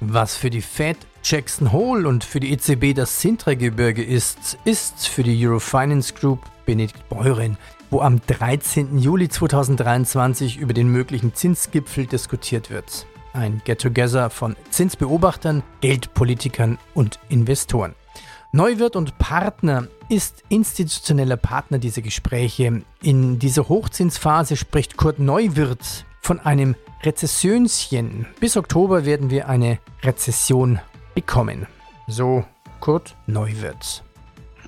was 0.00 0.36
für 0.36 0.50
die 0.50 0.60
Fed 0.60 0.96
Jackson 1.24 1.72
Hole 1.72 2.06
und 2.06 2.24
für 2.24 2.40
die 2.40 2.52
EZB 2.52 2.94
das 2.94 3.20
Sintra-Gebirge 3.20 4.02
ist, 4.02 4.58
ist 4.64 5.08
für 5.08 5.22
die 5.22 5.46
Eurofinance 5.46 6.14
Group 6.14 6.40
Benedikt 6.66 7.08
Beuren, 7.08 7.56
wo 7.90 8.00
am 8.00 8.20
13. 8.26 8.98
Juli 8.98 9.28
2023 9.28 10.58
über 10.58 10.72
den 10.72 10.88
möglichen 10.88 11.34
Zinsgipfel 11.34 12.06
diskutiert 12.06 12.70
wird. 12.70 13.06
Ein 13.32 13.62
Get-Together 13.64 14.30
von 14.30 14.56
Zinsbeobachtern, 14.70 15.62
Geldpolitikern 15.80 16.78
und 16.94 17.18
Investoren. 17.28 17.94
Neuwirt 18.52 18.96
und 18.96 19.18
Partner 19.18 19.88
ist 20.08 20.42
institutioneller 20.48 21.36
Partner 21.36 21.78
dieser 21.78 22.00
Gespräche. 22.00 22.82
In 23.02 23.38
dieser 23.38 23.68
Hochzinsphase 23.68 24.56
spricht 24.56 24.96
Kurt 24.96 25.18
Neuwirth 25.18 26.06
von 26.22 26.40
einem 26.40 26.74
Rezessionchen. 27.02 28.26
Bis 28.40 28.56
Oktober 28.56 29.04
werden 29.04 29.30
wir 29.30 29.48
eine 29.48 29.78
Rezession 30.02 30.80
bekommen. 31.14 31.66
So 32.06 32.44
Kurt 32.80 33.16
Neuwirth. 33.26 34.02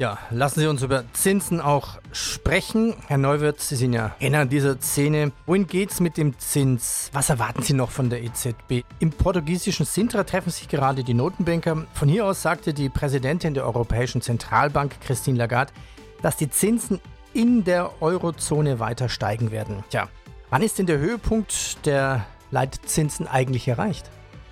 Ja, 0.00 0.16
lassen 0.30 0.60
Sie 0.60 0.66
uns 0.66 0.82
über 0.82 1.04
Zinsen 1.12 1.60
auch 1.60 1.98
sprechen. 2.10 2.94
Herr 3.08 3.18
Neuwirth, 3.18 3.60
Sie 3.60 3.76
sind 3.76 3.92
ja 3.92 4.16
Kenner 4.18 4.46
dieser 4.46 4.80
Szene. 4.80 5.30
Wohin 5.44 5.66
geht's 5.66 6.00
mit 6.00 6.16
dem 6.16 6.38
Zins? 6.38 7.10
Was 7.12 7.28
erwarten 7.28 7.60
Sie 7.60 7.74
noch 7.74 7.90
von 7.90 8.08
der 8.08 8.22
EZB? 8.22 8.82
Im 8.98 9.10
portugiesischen 9.10 9.84
Sintra 9.84 10.24
treffen 10.24 10.48
sich 10.48 10.68
gerade 10.68 11.04
die 11.04 11.12
Notenbanker. 11.12 11.84
Von 11.92 12.08
hier 12.08 12.24
aus 12.24 12.40
sagte 12.40 12.72
die 12.72 12.88
Präsidentin 12.88 13.52
der 13.52 13.66
Europäischen 13.66 14.22
Zentralbank, 14.22 15.02
Christine 15.02 15.36
Lagarde, 15.36 15.74
dass 16.22 16.38
die 16.38 16.48
Zinsen 16.48 16.98
in 17.34 17.64
der 17.64 18.00
Eurozone 18.00 18.80
weiter 18.80 19.10
steigen 19.10 19.50
werden. 19.50 19.84
Tja, 19.90 20.08
wann 20.48 20.62
ist 20.62 20.78
denn 20.78 20.86
der 20.86 20.96
Höhepunkt 20.96 21.84
der 21.84 22.24
Leitzinsen 22.50 23.28
eigentlich 23.28 23.68
erreicht? 23.68 24.10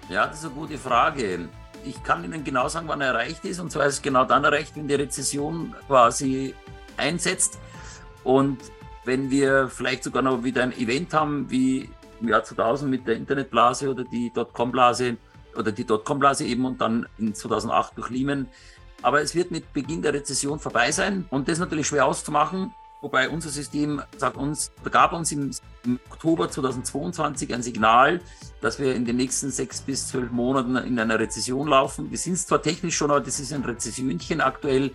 Ja, 0.09 0.27
das 0.27 0.39
ist 0.39 0.47
eine 0.47 0.55
gute 0.55 0.79
Frage 0.79 1.49
ich 1.85 2.03
kann 2.03 2.25
Ihnen 2.25 2.45
genau 2.45 2.69
sagen, 2.69 2.89
wann 2.89 3.01
er 3.01 3.09
erreicht 3.09 3.45
ist. 3.45 3.61
Und 3.61 3.71
zwar 3.71 3.87
ist 3.87 3.95
es 3.95 4.03
genau 4.03 4.25
dann 4.25 4.45
erreicht, 4.45 4.77
wenn 4.77 4.89
die 4.89 4.95
Rezession 4.95 5.75
quasi 5.87 6.55
einsetzt. 6.97 7.59
Und 8.25 8.59
wenn 9.05 9.31
wir 9.31 9.69
vielleicht 9.69 10.05
sogar 10.05 10.23
noch 10.23 10.45
wieder 10.45 10.63
ein 10.63 10.73
Event 10.73 11.15
haben, 11.15 11.51
wie 11.51 11.89
im 12.21 12.29
Jahr 12.29 12.45
2000 12.45 12.91
mit 12.91 13.07
der 13.07 13.17
Internetblase 13.17 13.91
oder 13.91 14.05
die 14.05 14.31
Dotcom-Blase 14.33 15.17
oder 15.57 15.73
die 15.73 15.85
Dotcom-Blase 15.85 16.45
eben 16.45 16.65
und 16.65 16.81
dann 16.81 17.07
in 17.19 17.35
2008 17.35 17.97
durch 17.97 18.11
Lehman. 18.11 18.49
Aber 19.03 19.23
es 19.23 19.35
wird 19.35 19.51
mit 19.51 19.73
Beginn 19.73 20.03
der 20.03 20.13
Rezession 20.13 20.59
vorbei 20.59 20.91
sein 20.91 21.27
und 21.31 21.47
das 21.47 21.55
ist 21.55 21.61
natürlich 21.61 21.87
schwer 21.87 22.07
auszumachen. 22.07 22.75
Wobei 23.01 23.29
unser 23.29 23.51
System 23.51 24.03
sagt 24.17 24.37
uns, 24.37 24.73
gab 24.91 25.13
uns 25.13 25.31
im, 25.31 25.53
im, 25.85 26.01
Oktober 26.11 26.51
2022 26.51 27.55
ein 27.55 27.63
Signal, 27.63 28.21
dass 28.61 28.81
wir 28.81 28.95
in 28.95 29.05
den 29.05 29.17
nächsten 29.17 29.51
sechs 29.51 29.81
bis 29.81 30.09
zwölf 30.09 30.33
Monaten 30.33 30.77
in 30.77 30.99
einer 30.99 31.19
Rezession 31.19 31.69
laufen. 31.69 32.11
Wir 32.11 32.19
sind 32.19 32.39
zwar 32.39 32.61
technisch 32.61 32.97
schon, 32.97 33.11
aber 33.11 33.21
das 33.21 33.39
ist 33.39 33.53
ein 33.53 33.65
Rezessionchen 33.65 34.41
aktuell. 34.41 34.91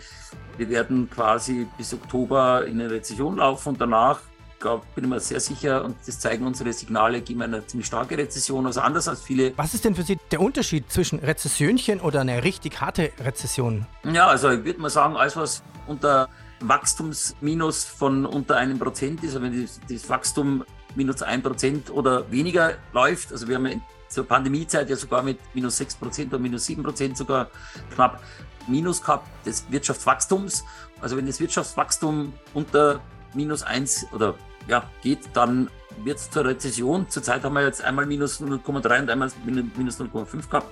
Wir 0.57 0.69
werden 0.69 1.09
quasi 1.09 1.65
bis 1.77 1.93
Oktober 1.93 2.65
in 2.65 2.81
eine 2.81 2.91
Rezession 2.91 3.37
laufen 3.37 3.69
und 3.69 3.81
danach 3.81 4.19
glaub, 4.63 4.95
bin 4.95 5.03
ich 5.03 5.09
mir 5.09 5.19
sehr 5.19 5.39
sicher, 5.39 5.83
und 5.83 5.95
das 6.07 6.19
zeigen 6.19 6.47
unsere 6.47 6.71
Signale, 6.71 7.21
geben 7.21 7.39
wir 7.39 7.45
eine 7.45 7.67
ziemlich 7.67 7.85
starke 7.85 8.17
Rezession, 8.17 8.65
also 8.65 8.79
anders 8.79 9.07
als 9.07 9.21
viele. 9.21 9.55
Was 9.57 9.73
ist 9.73 9.83
denn 9.83 9.93
für 9.93 10.03
Sie 10.03 10.17
der 10.31 10.39
Unterschied 10.39 10.89
zwischen 10.89 11.19
Rezessionchen 11.19 11.99
oder 11.99 12.21
einer 12.21 12.43
richtig 12.43 12.79
harte 12.79 13.11
Rezession? 13.19 13.85
Ja, 14.11 14.27
also 14.27 14.49
ich 14.51 14.63
würde 14.63 14.79
mal 14.79 14.89
sagen, 14.89 15.17
alles 15.17 15.35
was 15.35 15.63
unter 15.85 16.29
Wachstumsminus 16.67 17.85
von 17.85 18.25
unter 18.25 18.57
einem 18.57 18.79
Prozent 18.79 19.23
ist, 19.23 19.35
also 19.35 19.41
wenn 19.41 19.69
das 19.89 20.09
Wachstum 20.09 20.63
minus 20.95 21.21
ein 21.21 21.41
Prozent 21.41 21.89
oder 21.89 22.29
weniger 22.31 22.75
läuft, 22.93 23.31
also 23.31 23.47
wir 23.47 23.55
haben 23.55 23.81
zur 24.09 24.27
Pandemiezeit 24.27 24.89
ja 24.89 24.95
sogar 24.95 25.23
mit 25.23 25.39
minus 25.53 25.77
sechs 25.77 25.95
Prozent 25.95 26.33
oder 26.33 26.41
minus 26.41 26.65
sieben 26.65 26.83
Prozent 26.83 27.17
sogar 27.17 27.49
knapp 27.95 28.21
Minus 28.67 29.01
gehabt 29.01 29.27
des 29.45 29.69
Wirtschaftswachstums. 29.69 30.63
Also 31.01 31.17
wenn 31.17 31.25
das 31.25 31.39
Wirtschaftswachstum 31.39 32.33
unter 32.53 33.01
minus 33.33 33.63
eins 33.63 34.05
oder 34.13 34.35
ja, 34.67 34.89
geht, 35.01 35.19
dann 35.33 35.69
wird 36.03 36.17
es 36.17 36.29
zur 36.29 36.45
Rezession. 36.45 37.09
Zurzeit 37.09 37.43
haben 37.43 37.53
wir 37.55 37.63
jetzt 37.63 37.83
einmal 37.83 38.05
minus 38.05 38.39
0,3 38.41 39.01
und 39.01 39.09
einmal 39.09 39.29
minus 39.45 39.99
0,5 39.99 40.49
gehabt. 40.49 40.67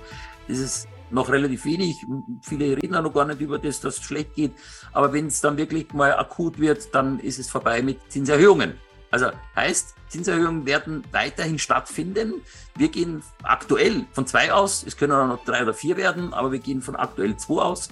Das 0.48 0.58
ist 0.58 0.88
noch 1.12 1.28
relativ 1.28 1.64
wenig. 1.64 2.06
Viele 2.42 2.76
reden 2.76 2.94
auch 2.94 3.02
noch 3.02 3.14
gar 3.14 3.24
nicht 3.24 3.40
über 3.40 3.58
das, 3.58 3.80
dass 3.80 3.98
es 3.98 4.04
schlecht 4.04 4.34
geht. 4.34 4.52
Aber 4.92 5.12
wenn 5.12 5.26
es 5.26 5.40
dann 5.40 5.56
wirklich 5.56 5.92
mal 5.92 6.14
akut 6.14 6.58
wird, 6.58 6.94
dann 6.94 7.18
ist 7.20 7.38
es 7.38 7.50
vorbei 7.50 7.82
mit 7.82 7.98
Zinserhöhungen. 8.10 8.74
Also 9.10 9.26
heißt, 9.54 9.94
Zinserhöhungen 10.08 10.64
werden 10.64 11.04
weiterhin 11.12 11.58
stattfinden. 11.58 12.40
Wir 12.76 12.88
gehen 12.88 13.22
aktuell 13.42 14.06
von 14.12 14.26
zwei 14.26 14.52
aus. 14.52 14.84
Es 14.86 14.96
können 14.96 15.12
auch 15.12 15.26
noch 15.26 15.44
drei 15.44 15.62
oder 15.62 15.74
vier 15.74 15.96
werden, 15.96 16.32
aber 16.32 16.50
wir 16.50 16.58
gehen 16.58 16.80
von 16.80 16.96
aktuell 16.96 17.36
zwei 17.36 17.62
aus. 17.62 17.90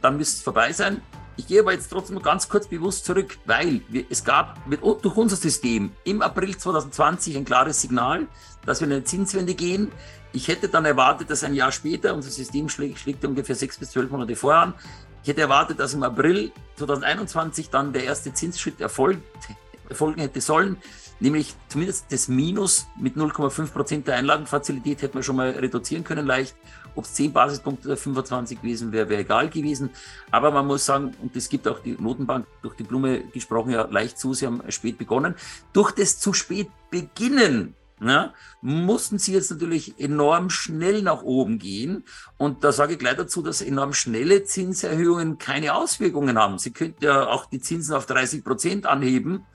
Dann 0.00 0.16
müsste 0.16 0.38
es 0.38 0.42
vorbei 0.42 0.72
sein. 0.72 1.02
Ich 1.36 1.48
gehe 1.48 1.60
aber 1.60 1.72
jetzt 1.72 1.88
trotzdem 1.88 2.22
ganz 2.22 2.48
kurz 2.48 2.68
bewusst 2.68 3.04
zurück, 3.04 3.38
weil 3.44 3.82
wir, 3.88 4.04
es 4.08 4.24
gab 4.24 4.66
mit, 4.66 4.82
durch 4.82 5.16
unser 5.16 5.36
System 5.36 5.90
im 6.04 6.22
April 6.22 6.56
2020 6.56 7.36
ein 7.36 7.44
klares 7.44 7.80
Signal, 7.80 8.28
dass 8.64 8.80
wir 8.80 8.86
in 8.86 8.92
eine 8.92 9.04
Zinswende 9.04 9.54
gehen. 9.54 9.90
Ich 10.34 10.48
hätte 10.48 10.68
dann 10.68 10.84
erwartet, 10.84 11.30
dass 11.30 11.44
ein 11.44 11.54
Jahr 11.54 11.70
später, 11.70 12.12
unser 12.12 12.28
System 12.28 12.68
schlägt, 12.68 12.98
schlägt 12.98 13.24
ungefähr 13.24 13.54
sechs 13.54 13.78
bis 13.78 13.92
zwölf 13.92 14.10
Monate 14.10 14.34
vorher 14.34 14.62
an, 14.62 14.74
ich 15.22 15.28
hätte 15.28 15.42
erwartet, 15.42 15.78
dass 15.78 15.94
im 15.94 16.02
April 16.02 16.50
2021 16.76 17.70
dann 17.70 17.92
der 17.92 18.02
erste 18.02 18.34
Zinsschritt 18.34 18.80
erfolgt, 18.80 19.22
erfolgen 19.88 20.20
hätte 20.20 20.40
sollen, 20.40 20.76
nämlich 21.20 21.54
zumindest 21.68 22.10
das 22.10 22.26
Minus 22.26 22.86
mit 22.98 23.14
0,5 23.14 23.70
Prozent 23.70 24.08
der 24.08 24.16
Einlagenfazilität 24.16 25.02
hätten 25.02 25.14
wir 25.14 25.22
schon 25.22 25.36
mal 25.36 25.50
reduzieren 25.50 26.02
können 26.02 26.26
leicht. 26.26 26.56
Ob 26.96 27.04
es 27.04 27.14
10 27.14 27.32
Basispunkte 27.32 27.86
oder 27.86 27.96
25 27.96 28.60
gewesen 28.60 28.90
wäre, 28.90 29.08
wäre 29.08 29.20
egal 29.20 29.48
gewesen. 29.48 29.90
Aber 30.32 30.50
man 30.50 30.66
muss 30.66 30.84
sagen, 30.84 31.14
und 31.22 31.36
das 31.36 31.48
gibt 31.48 31.68
auch 31.68 31.78
die 31.78 31.96
Notenbank 31.98 32.46
durch 32.62 32.74
die 32.74 32.82
Blume 32.82 33.20
gesprochen 33.32 33.70
ja 33.70 33.86
leicht 33.88 34.18
zu, 34.18 34.34
sie 34.34 34.46
haben 34.46 34.62
spät 34.68 34.98
begonnen. 34.98 35.36
Durch 35.72 35.92
das 35.92 36.18
zu 36.18 36.32
spät 36.32 36.68
beginnen 36.90 37.76
ja, 38.00 38.34
mussten 38.60 39.18
sie 39.18 39.32
jetzt 39.32 39.50
natürlich 39.50 39.98
enorm 40.00 40.50
schnell 40.50 41.02
nach 41.02 41.22
oben 41.22 41.58
gehen. 41.58 42.04
Und 42.36 42.64
da 42.64 42.72
sage 42.72 42.94
ich 42.94 42.98
gleich 42.98 43.16
dazu, 43.16 43.42
dass 43.42 43.62
enorm 43.62 43.92
schnelle 43.92 44.44
Zinserhöhungen 44.44 45.38
keine 45.38 45.74
Auswirkungen 45.74 46.38
haben. 46.38 46.58
Sie 46.58 46.72
könnten 46.72 47.04
ja 47.04 47.28
auch 47.28 47.46
die 47.46 47.60
Zinsen 47.60 47.94
auf 47.94 48.06
30 48.06 48.44
Prozent 48.44 48.86
anheben 48.86 49.46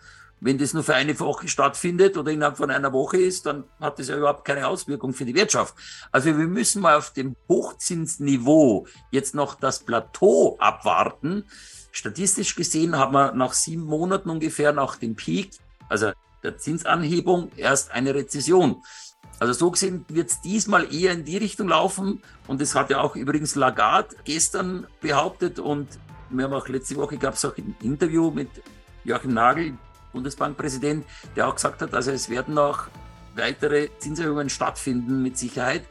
wenn 0.41 0.57
das 0.57 0.73
nur 0.73 0.83
für 0.83 0.95
eine 0.95 1.19
Woche 1.19 1.47
stattfindet 1.47 2.17
oder 2.17 2.31
innerhalb 2.31 2.57
von 2.57 2.71
einer 2.71 2.93
Woche 2.93 3.17
ist, 3.17 3.45
dann 3.45 3.65
hat 3.79 3.99
das 3.99 4.07
ja 4.07 4.17
überhaupt 4.17 4.45
keine 4.45 4.67
Auswirkung 4.67 5.13
für 5.13 5.25
die 5.25 5.35
Wirtschaft. 5.35 5.75
Also 6.11 6.37
wir 6.37 6.47
müssen 6.47 6.81
mal 6.81 6.95
auf 6.95 7.11
dem 7.11 7.35
Hochzinsniveau 7.47 8.87
jetzt 9.11 9.35
noch 9.35 9.55
das 9.55 9.79
Plateau 9.79 10.57
abwarten. 10.59 11.45
Statistisch 11.91 12.55
gesehen 12.55 12.97
haben 12.97 13.13
wir 13.13 13.33
nach 13.33 13.53
sieben 13.53 13.83
Monaten 13.83 14.29
ungefähr 14.29 14.71
nach 14.71 14.95
dem 14.95 15.15
Peak, 15.15 15.51
also 15.89 16.11
der 16.43 16.57
Zinsanhebung, 16.57 17.51
erst 17.55 17.91
eine 17.91 18.13
Rezession. 18.13 18.81
Also 19.39 19.53
so 19.53 19.71
gesehen 19.71 20.05
wird 20.09 20.29
es 20.29 20.41
diesmal 20.41 20.93
eher 20.93 21.13
in 21.13 21.23
die 21.23 21.37
Richtung 21.37 21.69
laufen. 21.69 22.21
Und 22.47 22.61
das 22.61 22.75
hat 22.75 22.89
ja 22.89 22.99
auch 22.99 23.15
übrigens 23.15 23.55
Lagarde 23.55 24.15
gestern 24.25 24.87
behauptet. 25.01 25.59
Und 25.59 25.87
wir 26.29 26.45
haben 26.45 26.53
auch 26.53 26.67
letzte 26.67 26.95
Woche 26.97 27.17
gab 27.17 27.35
es 27.35 27.45
auch 27.45 27.57
ein 27.57 27.75
Interview 27.81 28.31
mit 28.31 28.49
Joachim 29.05 29.33
Nagel, 29.33 29.77
Bundesbankpräsident, 30.11 31.05
der 31.35 31.47
auch 31.47 31.55
gesagt 31.55 31.81
hat, 31.81 31.93
also 31.93 32.11
es 32.11 32.29
werden 32.29 32.55
noch 32.55 32.87
weitere 33.35 33.89
Zinserhöhungen 33.99 34.49
stattfinden 34.49 35.23
mit 35.23 35.37
Sicherheit. 35.37 35.85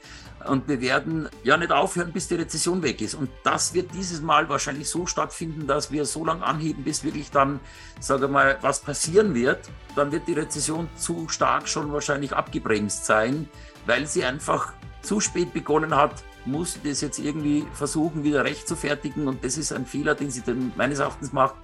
Und 0.46 0.68
wir 0.68 0.80
werden 0.80 1.28
ja 1.42 1.56
nicht 1.56 1.72
aufhören, 1.72 2.12
bis 2.12 2.28
die 2.28 2.36
Rezession 2.36 2.82
weg 2.82 3.00
ist. 3.00 3.14
Und 3.14 3.28
das 3.42 3.74
wird 3.74 3.92
dieses 3.94 4.20
Mal 4.20 4.48
wahrscheinlich 4.48 4.88
so 4.88 5.06
stattfinden, 5.06 5.66
dass 5.66 5.90
wir 5.90 6.04
so 6.04 6.24
lange 6.24 6.44
anheben, 6.44 6.84
bis 6.84 7.02
wirklich 7.02 7.30
dann, 7.30 7.60
sage 8.00 8.28
mal, 8.28 8.58
was 8.60 8.80
passieren 8.80 9.34
wird. 9.34 9.68
Dann 9.96 10.12
wird 10.12 10.28
die 10.28 10.34
Rezession 10.34 10.88
zu 10.96 11.28
stark 11.28 11.68
schon 11.68 11.92
wahrscheinlich 11.92 12.32
abgebremst 12.32 13.04
sein, 13.04 13.48
weil 13.86 14.06
sie 14.06 14.24
einfach 14.24 14.72
zu 15.02 15.20
spät 15.20 15.52
begonnen 15.52 15.94
hat, 15.94 16.22
muss 16.44 16.78
das 16.82 17.00
jetzt 17.00 17.18
irgendwie 17.18 17.66
versuchen, 17.72 18.24
wieder 18.24 18.44
recht 18.44 18.66
zu 18.66 18.76
fertigen. 18.76 19.28
Und 19.28 19.44
das 19.44 19.58
ist 19.58 19.72
ein 19.72 19.86
Fehler, 19.86 20.14
den 20.14 20.30
sie 20.30 20.42
dann 20.42 20.72
meines 20.76 20.98
Erachtens 20.98 21.32
macht. 21.32 21.54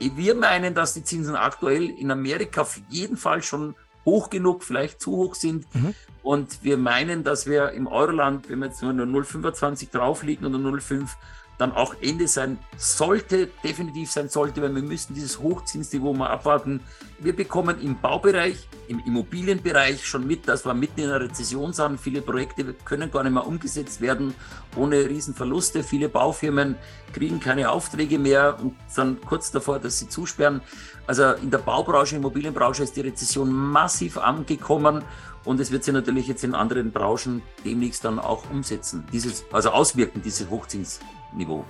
Wir 0.00 0.34
meinen, 0.34 0.74
dass 0.74 0.94
die 0.94 1.02
Zinsen 1.02 1.34
aktuell 1.34 1.90
in 1.90 2.10
Amerika 2.10 2.60
auf 2.60 2.80
jeden 2.88 3.16
Fall 3.16 3.42
schon 3.42 3.74
hoch 4.04 4.30
genug, 4.30 4.62
vielleicht 4.62 5.00
zu 5.00 5.12
hoch 5.12 5.34
sind. 5.34 5.72
Mhm. 5.74 5.94
Und 6.28 6.62
wir 6.62 6.76
meinen, 6.76 7.24
dass 7.24 7.46
wir 7.46 7.70
im 7.70 7.86
Euroland, 7.86 8.50
wenn 8.50 8.58
wir 8.58 8.66
jetzt 8.66 8.82
nur 8.82 8.92
0,25 8.92 9.90
drauf 9.90 10.22
liegen 10.22 10.44
oder 10.44 10.58
0,5, 10.58 11.08
dann 11.56 11.72
auch 11.72 11.94
Ende 12.02 12.28
sein 12.28 12.58
sollte, 12.76 13.48
definitiv 13.64 14.10
sein 14.10 14.28
sollte, 14.28 14.60
weil 14.60 14.74
wir 14.74 14.82
müssen 14.82 15.14
dieses 15.14 15.38
Hochzinsniveau 15.40 16.12
mal 16.12 16.28
abwarten. 16.28 16.80
Wir 17.18 17.34
bekommen 17.34 17.80
im 17.80 17.98
Baubereich, 17.98 18.68
im 18.88 19.00
Immobilienbereich 19.06 20.06
schon 20.06 20.26
mit, 20.26 20.46
dass 20.46 20.66
wir 20.66 20.74
mitten 20.74 21.00
in 21.00 21.08
einer 21.08 21.22
Rezession 21.22 21.72
sind. 21.72 21.98
Viele 21.98 22.20
Projekte 22.20 22.74
können 22.84 23.10
gar 23.10 23.22
nicht 23.22 23.32
mehr 23.32 23.46
umgesetzt 23.46 24.02
werden 24.02 24.34
ohne 24.76 25.08
Riesenverluste. 25.08 25.82
Viele 25.82 26.10
Baufirmen 26.10 26.76
kriegen 27.14 27.40
keine 27.40 27.70
Aufträge 27.70 28.18
mehr 28.18 28.58
und 28.60 28.76
sind 28.86 29.24
kurz 29.24 29.50
davor, 29.50 29.78
dass 29.78 29.98
sie 29.98 30.10
zusperren. 30.10 30.60
Also 31.06 31.32
in 31.32 31.50
der 31.50 31.58
Baubranche, 31.58 32.16
Immobilienbranche 32.16 32.82
ist 32.82 32.96
die 32.96 33.00
Rezession 33.00 33.50
massiv 33.50 34.18
angekommen 34.18 35.02
und 35.48 35.60
es 35.60 35.70
wird 35.70 35.82
sich 35.82 35.94
natürlich 35.94 36.28
jetzt 36.28 36.44
in 36.44 36.54
anderen 36.54 36.92
Branchen 36.92 37.40
demnächst 37.64 38.04
dann 38.04 38.18
auch 38.18 38.50
umsetzen, 38.50 39.06
dieses, 39.14 39.46
also 39.50 39.70
auswirken, 39.70 40.20
dieses 40.22 40.50
Hochzinsniveau. 40.50 41.64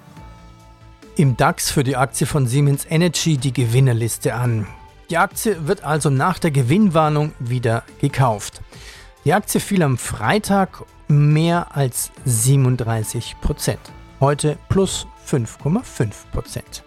Im 1.14 1.36
DAX 1.36 1.70
für 1.70 1.84
die 1.84 1.94
Aktie 1.96 2.26
von 2.26 2.48
Siemens 2.48 2.86
Energy 2.90 3.36
die 3.36 3.52
Gewinnerliste 3.52 4.34
an. 4.34 4.66
Die 5.10 5.16
Aktie 5.16 5.68
wird 5.68 5.84
also 5.84 6.10
nach 6.10 6.40
der 6.40 6.50
Gewinnwarnung 6.50 7.32
wieder 7.38 7.84
gekauft. 8.00 8.62
Die 9.24 9.32
Aktie 9.32 9.60
fiel 9.60 9.84
am 9.84 9.96
Freitag 9.96 10.82
mehr 11.06 11.76
als 11.76 12.10
37 12.24 13.36
Prozent. 13.40 13.80
Heute 14.18 14.58
plus 14.68 15.06
5,5 15.24 16.10
Prozent. 16.32 16.82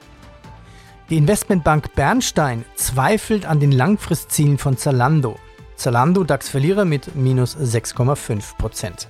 Die 1.10 1.16
Investmentbank 1.16 1.96
Bernstein 1.96 2.66
zweifelt 2.76 3.46
an 3.46 3.62
den 3.62 3.72
Langfristzielen 3.72 4.58
von 4.58 4.76
Zalando. 4.76 5.40
Zalando 5.82 6.24
DAX-Verlierer 6.24 6.86
mit 6.86 7.16
minus 7.16 7.58
6,5 7.58 8.56
Prozent. 8.56 9.10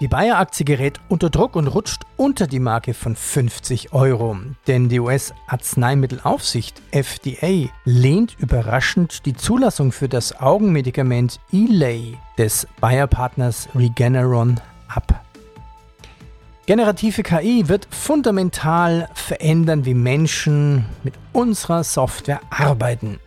Die 0.00 0.08
Bayer-Aktie 0.08 0.64
gerät 0.64 0.98
unter 1.08 1.30
Druck 1.30 1.54
und 1.54 1.68
rutscht 1.68 2.02
unter 2.16 2.48
die 2.48 2.58
Marke 2.58 2.92
von 2.92 3.14
50 3.14 3.92
Euro, 3.92 4.36
denn 4.66 4.88
die 4.88 4.98
US-Arzneimittelaufsicht 4.98 6.82
FDA 6.90 7.70
lehnt 7.84 8.34
überraschend 8.40 9.26
die 9.26 9.34
Zulassung 9.34 9.92
für 9.92 10.08
das 10.08 10.40
Augenmedikament 10.40 11.38
Elay 11.52 12.18
des 12.36 12.66
Bayer-Partners 12.80 13.68
Regeneron 13.76 14.58
ab. 14.88 15.24
Generative 16.66 17.22
KI 17.22 17.68
wird 17.68 17.86
fundamental 17.92 19.08
verändern, 19.14 19.84
wie 19.84 19.94
Menschen 19.94 20.84
mit 21.04 21.14
unserer 21.32 21.84
Software 21.84 22.40
arbeiten. 22.50 23.20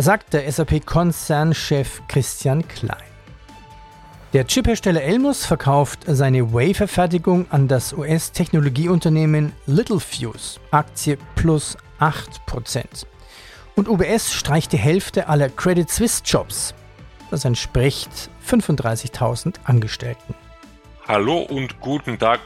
Das 0.00 0.06
sagt 0.06 0.32
der 0.32 0.50
SAP-Konzernchef 0.50 2.00
Christian 2.08 2.66
Klein. 2.66 2.96
Der 4.32 4.46
Chiphersteller 4.46 5.02
Elmus 5.02 5.44
verkauft 5.44 6.04
seine 6.06 6.54
Waferfertigung 6.54 7.44
an 7.50 7.68
das 7.68 7.92
US-Technologieunternehmen 7.92 9.52
Littelfuse, 9.66 10.58
Aktie 10.70 11.18
plus 11.34 11.76
8%. 12.00 13.04
Und 13.76 13.90
UBS 13.90 14.32
streicht 14.32 14.72
die 14.72 14.78
Hälfte 14.78 15.28
aller 15.28 15.50
Credit 15.50 15.90
Suisse 15.90 16.22
Jobs. 16.24 16.74
Das 17.30 17.44
entspricht 17.44 18.30
35.000 18.48 19.56
Angestellten. 19.64 20.34
Hallo 21.06 21.40
und 21.40 21.78
guten 21.78 22.18
Tag, 22.18 22.40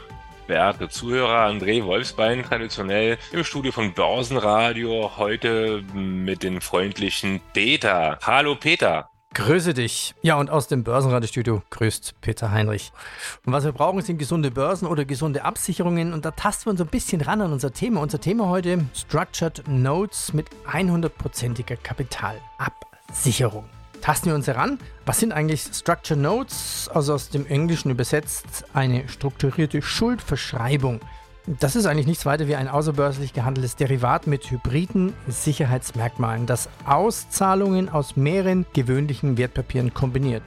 verehrte 0.47 0.89
Zuhörer. 0.89 1.47
André 1.47 1.85
Wolfsbein, 1.85 2.43
traditionell 2.43 3.19
im 3.33 3.45
Studio 3.45 3.73
von 3.73 3.93
Börsenradio, 3.93 5.13
heute 5.17 5.83
mit 5.95 6.43
dem 6.43 6.61
freundlichen 6.61 7.41
Peter. 7.53 8.19
Hallo 8.23 8.55
Peter. 8.55 9.09
Grüße 9.35 9.75
dich. 9.75 10.15
Ja, 10.23 10.37
und 10.37 10.49
aus 10.49 10.69
dem 10.69 10.85
Börsenradiostudio 10.85 11.63
grüßt 11.71 12.21
Peter 12.21 12.53
Heinrich. 12.53 12.93
Und 13.45 13.53
was 13.53 13.65
wir 13.65 13.73
brauchen, 13.73 14.01
sind 14.01 14.19
gesunde 14.19 14.53
Börsen 14.53 14.87
oder 14.87 15.05
gesunde 15.05 15.45
Absicherungen. 15.45 16.13
Und 16.13 16.25
da 16.25 16.31
tasten 16.31 16.67
wir 16.67 16.71
uns 16.71 16.81
ein 16.81 16.87
bisschen 16.87 17.21
ran 17.21 17.41
an 17.41 17.53
unser 17.53 17.73
Thema. 17.73 18.01
Unser 18.01 18.21
Thema 18.21 18.49
heute: 18.49 18.85
Structured 18.95 19.67
Notes 19.67 20.33
mit 20.35 20.51
100%iger 20.71 21.77
Kapitalabsicherung. 21.77 23.65
Tasten 24.05 24.27
wir 24.27 24.35
uns 24.35 24.47
heran. 24.47 24.79
Was 25.07 25.21
sind 25.21 25.33
eigentlich 25.33 25.63
Structured 25.63 26.19
Notes? 26.19 26.91
Also 26.93 27.15
aus 27.15 27.31
dem 27.31 27.47
Englischen 27.47 27.91
übersetzt 27.91 28.67
eine 28.75 29.09
strukturierte 29.09 29.81
Schuldverschreibung. 29.81 31.01
Das 31.47 31.75
ist 31.75 31.87
eigentlich 31.87 32.07
nichts 32.07 32.27
weiter 32.27 32.47
wie 32.47 32.55
ein 32.55 32.69
außerbörslich 32.69 33.33
gehandeltes 33.33 33.77
Derivat 33.77 34.27
mit 34.27 34.51
hybriden 34.51 35.15
Sicherheitsmerkmalen, 35.27 36.45
das 36.45 36.69
Auszahlungen 36.85 37.89
aus 37.89 38.15
mehreren 38.15 38.67
gewöhnlichen 38.75 39.39
Wertpapieren 39.39 39.95
kombiniert. 39.95 40.45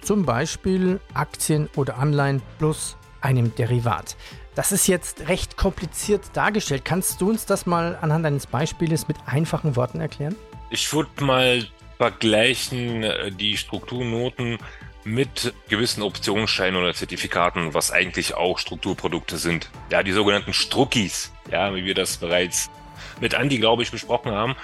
Zum 0.00 0.26
Beispiel 0.26 0.98
Aktien 1.14 1.68
oder 1.76 1.98
Anleihen 1.98 2.42
plus 2.58 2.96
einem 3.20 3.54
Derivat. 3.54 4.16
Das 4.56 4.72
ist 4.72 4.88
jetzt 4.88 5.28
recht 5.28 5.56
kompliziert 5.56 6.30
dargestellt. 6.32 6.84
Kannst 6.84 7.20
du 7.20 7.30
uns 7.30 7.46
das 7.46 7.64
mal 7.64 7.96
anhand 8.00 8.26
eines 8.26 8.48
Beispieles 8.48 9.06
mit 9.06 9.18
einfachen 9.24 9.76
Worten 9.76 10.00
erklären? 10.00 10.34
Ich 10.70 10.92
würde 10.92 11.24
mal 11.24 11.64
vergleichen 11.98 13.02
äh, 13.02 13.30
die 13.30 13.56
Strukturnoten 13.56 14.58
mit 15.04 15.54
gewissen 15.68 16.02
Optionsscheinen 16.02 16.80
oder 16.80 16.94
Zertifikaten, 16.94 17.74
was 17.74 17.90
eigentlich 17.90 18.34
auch 18.34 18.58
Strukturprodukte 18.58 19.36
sind. 19.36 19.70
Ja, 19.90 20.02
die 20.02 20.12
sogenannten 20.12 20.52
Struckis, 20.52 21.32
ja, 21.50 21.74
wie 21.74 21.84
wir 21.84 21.94
das 21.94 22.18
bereits 22.18 22.70
mit 23.20 23.34
Andi, 23.34 23.58
glaube 23.58 23.82
ich, 23.82 23.90
besprochen 23.90 24.32
haben. 24.32 24.54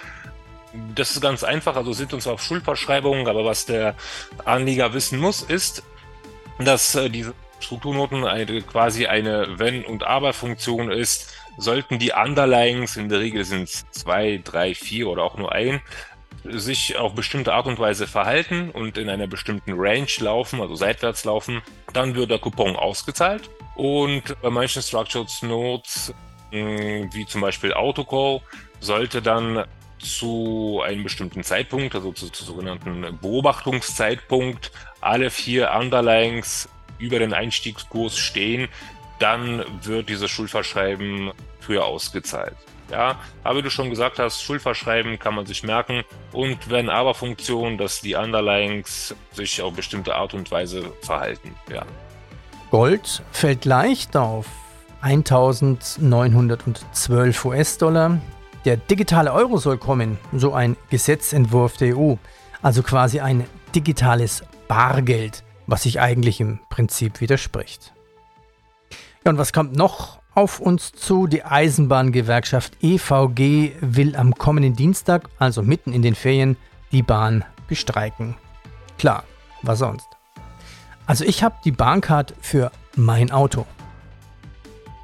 Das 0.95 1.13
ist 1.13 1.21
ganz 1.21 1.45
einfach, 1.45 1.77
also 1.77 1.93
sind 1.93 2.13
uns 2.13 2.27
auch 2.27 2.41
Schuldverschreibungen, 2.41 3.29
aber 3.29 3.45
was 3.45 3.65
der 3.65 3.95
Anleger 4.45 4.93
wissen 4.93 5.19
muss, 5.19 5.43
ist, 5.43 5.83
dass 6.59 6.95
äh, 6.95 7.09
diese 7.09 7.35
Strukturnoten 7.61 8.25
eine, 8.25 8.61
quasi 8.63 9.07
eine 9.07 9.59
Wenn- 9.59 9.85
und 9.85 10.05
Aber-Funktion 10.05 10.91
ist. 10.91 11.33
Sollten 11.57 12.01
die 12.01 12.13
Underlyings, 12.13 12.97
in 12.97 13.09
der 13.09 13.21
Regel 13.21 13.45
sind 13.45 13.65
es 13.65 13.87
zwei, 13.93 14.41
drei, 14.43 14.75
vier 14.75 15.09
oder 15.09 15.23
auch 15.23 15.37
nur 15.37 15.53
ein, 15.53 15.81
sich 16.45 16.97
auf 16.97 17.15
bestimmte 17.15 17.53
Art 17.53 17.67
und 17.67 17.79
Weise 17.79 18.07
verhalten 18.07 18.71
und 18.71 18.99
in 18.99 19.09
einer 19.09 19.27
bestimmten 19.27 19.73
Range 19.75 20.07
laufen, 20.19 20.61
also 20.61 20.75
seitwärts 20.75 21.25
laufen, 21.25 21.63
dann 21.93 22.15
wird 22.15 22.31
der 22.31 22.39
Coupon 22.39 22.77
ausgezahlt. 22.77 23.51
Und 23.75 24.41
bei 24.41 24.51
manchen 24.51 24.83
Structured 24.83 25.31
Notes, 25.43 26.15
wie 26.51 27.27
zum 27.27 27.41
Beispiel 27.41 27.73
Autocall, 27.73 28.41
sollte 28.81 29.23
dann 29.23 29.65
zu 29.99 30.83
einem 30.85 31.03
bestimmten 31.03 31.43
Zeitpunkt, 31.43 31.95
also 31.95 32.13
zu, 32.13 32.29
zu 32.29 32.45
sogenannten 32.45 33.19
Beobachtungszeitpunkt, 33.21 34.71
alle 35.01 35.31
vier 35.31 35.73
Underlyings 35.73 36.69
über 36.99 37.19
den 37.19 37.33
Einstiegskurs 37.33 38.17
stehen, 38.19 38.69
dann 39.19 39.65
wird 39.83 40.09
dieses 40.09 40.31
Schuldverschreiben 40.31 41.33
früher 41.61 41.85
ausgezahlt. 41.85 42.57
Ja, 42.91 43.19
aber 43.43 43.59
wie 43.59 43.63
du 43.63 43.71
schon 43.71 43.89
gesagt 43.91 44.19
hast, 44.19 44.43
Schuldverschreiben 44.43 45.19
kann 45.19 45.35
man 45.35 45.47
sich 45.47 45.63
merken 45.63 46.03
und 46.33 46.69
wenn 46.71 46.91
aber 46.91 47.15
Funktion, 47.15 47.79
dass 47.79 48.03
die 48.03 48.15
Underlyings 48.15 49.15
sich 49.33 49.63
auf 49.63 49.73
bestimmte 49.75 50.15
Art 50.15 50.35
und 50.35 50.51
Weise 50.51 50.93
verhalten. 51.01 51.55
Ja. 51.73 51.87
Gold 52.71 53.23
fällt 53.33 53.65
leicht 53.65 54.15
auf 54.17 54.47
1912 55.01 57.45
US-Dollar. 57.45 58.21
Der 58.65 58.77
digitale 58.77 59.33
Euro 59.33 59.59
soll 59.59 59.79
kommen, 59.79 60.19
so 60.33 60.55
ein 60.55 60.77
Gesetzentwurf 60.91 61.77
der 61.77 61.97
EU, 61.97 62.15
also 62.63 62.83
quasi 62.83 63.21
ein 63.21 63.47
digitales 63.75 64.43
Bargeld, 64.69 65.45
was 65.67 65.83
sich 65.83 66.01
eigentlich 66.01 66.41
im 66.41 66.61
Prinzip 66.71 67.21
widerspricht. 67.21 67.93
Ja, 69.25 69.31
und 69.31 69.39
was 69.39 69.53
kommt 69.53 69.77
noch 69.77 70.24
auf 70.35 70.61
uns 70.61 70.93
zu. 70.93 71.27
Die 71.27 71.45
Eisenbahngewerkschaft 71.45 72.77
EVG 72.83 73.73
will 73.81 74.17
am 74.17 74.35
kommenden 74.35 74.75
Dienstag, 74.75 75.29
also 75.39 75.63
mitten 75.63 75.93
in 75.93 76.03
den 76.03 76.15
Ferien, 76.15 76.57
die 76.93 77.03
Bahn 77.03 77.45
bestreiken. 77.69 78.37
Klar, 78.99 79.25
was 79.63 79.79
sonst? 79.79 80.07
Also 81.07 81.25
ich 81.25 81.43
habe 81.43 81.57
die 81.65 81.73
Bahncard 81.73 82.35
für 82.41 82.71
mein 82.97 83.31
Auto. 83.31 83.67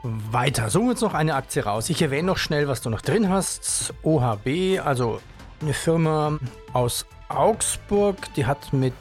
Weiter, 0.02 0.70
suchen 0.70 0.86
wir 0.86 0.90
uns 0.92 1.02
noch 1.02 1.14
eine 1.14 1.34
Aktie 1.34 1.62
raus. 1.62 1.90
Ich 1.90 2.00
erwähne 2.00 2.28
noch 2.28 2.38
schnell, 2.38 2.68
was 2.68 2.80
du 2.80 2.88
noch 2.88 3.02
drin 3.02 3.28
hast. 3.28 3.92
OHB, 4.02 4.80
also 4.82 5.20
eine 5.60 5.74
Firma 5.74 6.38
aus 6.72 7.04
Augsburg, 7.28 8.16
die 8.34 8.46
hat 8.46 8.72
mit 8.72 8.94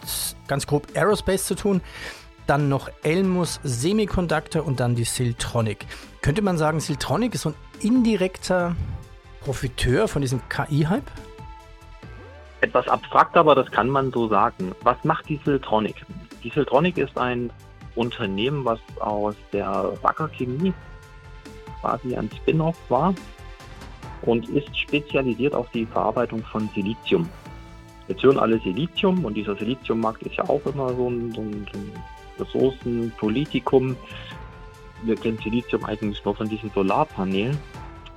ganz 0.47 0.67
grob 0.67 0.87
Aerospace 0.93 1.45
zu 1.45 1.55
tun 1.55 1.81
dann 2.49 2.67
noch 2.67 2.89
Elmus 3.03 3.59
Semiconductor 3.63 4.65
und 4.65 4.79
dann 4.79 4.95
die 4.95 5.03
Siltronic. 5.03 5.85
Könnte 6.21 6.41
man 6.41 6.57
sagen, 6.57 6.79
Siltronic 6.79 7.35
ist 7.35 7.43
so 7.43 7.49
ein 7.49 7.55
indirekter 7.79 8.75
Profiteur 9.41 10.07
von 10.07 10.21
diesem 10.21 10.41
KI-Hype? 10.49 11.09
Etwas 12.62 12.88
abstrakt, 12.88 13.38
aber 13.38 13.55
das 13.55 13.69
kann 13.71 13.88
man 13.88 14.12
so 14.12 14.27
sagen. 14.27 14.73
Was 14.81 14.97
macht 15.03 15.29
die 15.29 15.39
Siltronic? 15.45 16.03
Die 16.43 16.49
Siltronic 16.49 16.97
ist 16.97 17.17
ein 17.17 17.51
Unternehmen, 17.95 18.65
was 18.65 18.79
aus 18.99 19.35
der 19.53 19.93
Wacker 20.01 20.27
Chemie 20.29 20.73
quasi 21.81 22.15
ein 22.15 22.29
Spin-off 22.35 22.77
war 22.89 23.13
und 24.23 24.49
ist 24.49 24.77
spezialisiert 24.77 25.53
auf 25.53 25.69
die 25.69 25.85
Verarbeitung 25.85 26.43
von 26.43 26.67
Silizium. 26.73 27.29
Jetzt 28.07 28.23
hören 28.23 28.39
alle 28.39 28.59
Silizium 28.59 29.23
und 29.23 29.35
dieser 29.35 29.55
Siliziummarkt 29.55 30.23
ist 30.23 30.35
ja 30.35 30.49
auch 30.49 30.65
immer 30.65 30.89
so 30.95 31.09
ein, 31.09 31.31
so 31.31 31.41
ein, 31.41 31.67
so 31.71 31.79
ein 31.79 31.93
Ressourcenpolitikum. 32.39 33.95
Wir 35.04 35.15
kennen 35.15 35.39
Silizium 35.43 35.86
eigentlich 35.86 36.23
nur 36.25 36.36
von 36.36 36.49
diesen 36.49 36.69
Solarpanelen. 36.71 37.58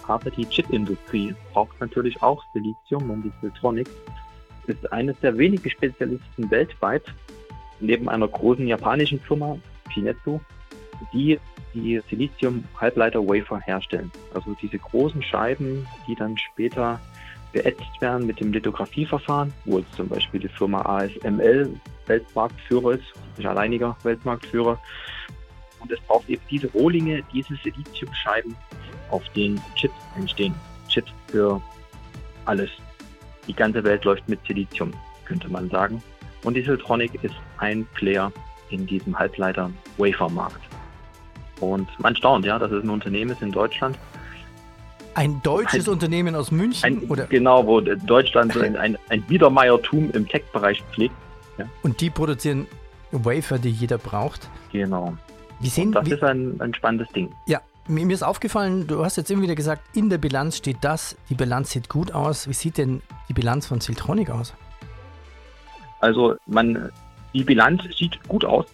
Aber 0.08 0.30
die 0.30 0.46
Chipindustrie 0.46 1.34
braucht 1.52 1.80
natürlich 1.80 2.20
auch 2.22 2.42
Silizium 2.52 3.10
und 3.10 3.22
die 3.22 3.32
Siltronic 3.40 3.88
ist 4.66 4.92
eines 4.92 5.18
der 5.20 5.36
wenigen 5.38 5.68
Spezialisten 5.68 6.50
weltweit, 6.50 7.04
neben 7.80 8.08
einer 8.08 8.28
großen 8.28 8.66
japanischen 8.66 9.20
Firma, 9.20 9.58
Shinetsu, 9.90 10.40
die 11.12 11.38
die 11.74 12.00
Silizium-Halbleiter-Wafer 12.10 13.60
herstellen. 13.60 14.10
Also 14.34 14.54
diese 14.60 14.78
großen 14.78 15.22
Scheiben, 15.22 15.86
die 16.06 16.14
dann 16.14 16.36
später 16.36 17.00
beätzt 17.52 18.00
werden 18.00 18.26
mit 18.26 18.40
dem 18.40 18.52
Lithografieverfahren, 18.52 19.52
wo 19.64 19.78
jetzt 19.78 19.94
zum 19.94 20.08
Beispiel 20.08 20.40
die 20.40 20.48
Firma 20.48 20.82
ASML 20.82 21.70
Weltmarktführer 22.06 22.92
ist, 22.92 23.12
nicht 23.38 23.46
alleiniger 23.46 23.96
Weltmarktführer. 24.02 24.78
Und 25.80 25.90
es 25.90 26.00
braucht 26.00 26.28
eben 26.28 26.42
diese 26.50 26.68
Rohlinge, 26.68 27.22
diese 27.32 27.54
Siliziumscheiben, 27.56 28.54
auf 29.10 29.28
denen 29.30 29.60
Chips 29.74 29.94
entstehen. 30.16 30.54
Chips 30.88 31.12
für 31.28 31.60
alles. 32.44 32.70
Die 33.48 33.54
ganze 33.54 33.82
Welt 33.82 34.04
läuft 34.04 34.28
mit 34.28 34.38
Silizium, 34.46 34.92
könnte 35.24 35.48
man 35.48 35.68
sagen. 35.70 36.02
Und 36.44 36.54
die 36.54 36.62
Siltronic 36.62 37.22
ist 37.22 37.34
ein 37.58 37.86
Player 37.94 38.32
in 38.70 38.86
diesem 38.86 39.18
Halbleiter-Wafer-Markt. 39.18 40.60
Und 41.60 41.88
man 41.98 42.14
staunt, 42.16 42.44
ja, 42.44 42.58
dass 42.58 42.70
es 42.72 42.82
ein 42.82 42.90
Unternehmen 42.90 43.30
ist 43.30 43.42
in 43.42 43.52
Deutschland, 43.52 43.96
ein 45.14 45.42
deutsches 45.42 45.88
ein, 45.88 45.92
Unternehmen 45.92 46.34
aus 46.34 46.50
München? 46.50 46.84
Ein, 46.84 46.98
oder? 47.10 47.26
Genau, 47.26 47.66
wo 47.66 47.80
Deutschland 47.80 48.56
ein, 48.62 48.76
ein, 48.76 48.98
ein 49.08 49.22
Biedermeiertum 49.22 50.10
im 50.12 50.26
Tech-Bereich 50.26 50.82
pflegt. 50.92 51.14
Ja. 51.58 51.66
Und 51.82 52.00
die 52.00 52.10
produzieren 52.10 52.66
Wafer, 53.12 53.58
die 53.58 53.70
jeder 53.70 53.98
braucht? 53.98 54.48
Genau. 54.72 55.16
Wie 55.60 55.68
sehen, 55.68 55.88
Und 55.88 55.94
das 55.94 56.06
wie, 56.06 56.14
ist 56.14 56.22
ein, 56.24 56.60
ein 56.60 56.74
spannendes 56.74 57.08
Ding. 57.10 57.32
ja, 57.46 57.60
mir, 57.86 58.08
ist 58.10 58.22
aufgefallen, 58.22 58.86
du 58.86 59.04
hast 59.04 59.16
jetzt 59.16 59.30
immer 59.30 59.42
wieder 59.42 59.54
gesagt, 59.54 59.82
in 59.96 60.08
der 60.08 60.18
Bilanz 60.18 60.56
steht 60.56 60.78
das, 60.82 61.16
die 61.28 61.34
Bilanz 61.34 61.70
sieht 61.70 61.88
gut 61.88 62.12
aus. 62.12 62.48
Wie 62.48 62.52
sieht 62.52 62.78
denn 62.78 63.02
die 63.28 63.34
Bilanz 63.34 63.66
von 63.66 63.80
Siltronic 63.80 64.30
aus? 64.30 64.54
Also 66.00 66.36
man, 66.46 66.90
die 67.32 67.44
Bilanz 67.44 67.82
sieht 67.96 68.22
gut 68.28 68.44
aus, 68.44 68.66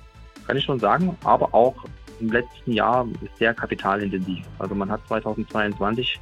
kann 0.46 0.56
ich 0.56 0.64
schon 0.64 0.78
sagen, 0.80 1.16
aber 1.24 1.52
auch 1.54 1.74
im 2.20 2.32
letzten 2.32 2.72
Jahr 2.72 3.06
ist 3.20 3.36
sehr 3.38 3.54
kapitalintensiv. 3.54 4.44
Also 4.58 4.74
man 4.74 4.90
hat 4.90 5.06
2022 5.08 6.18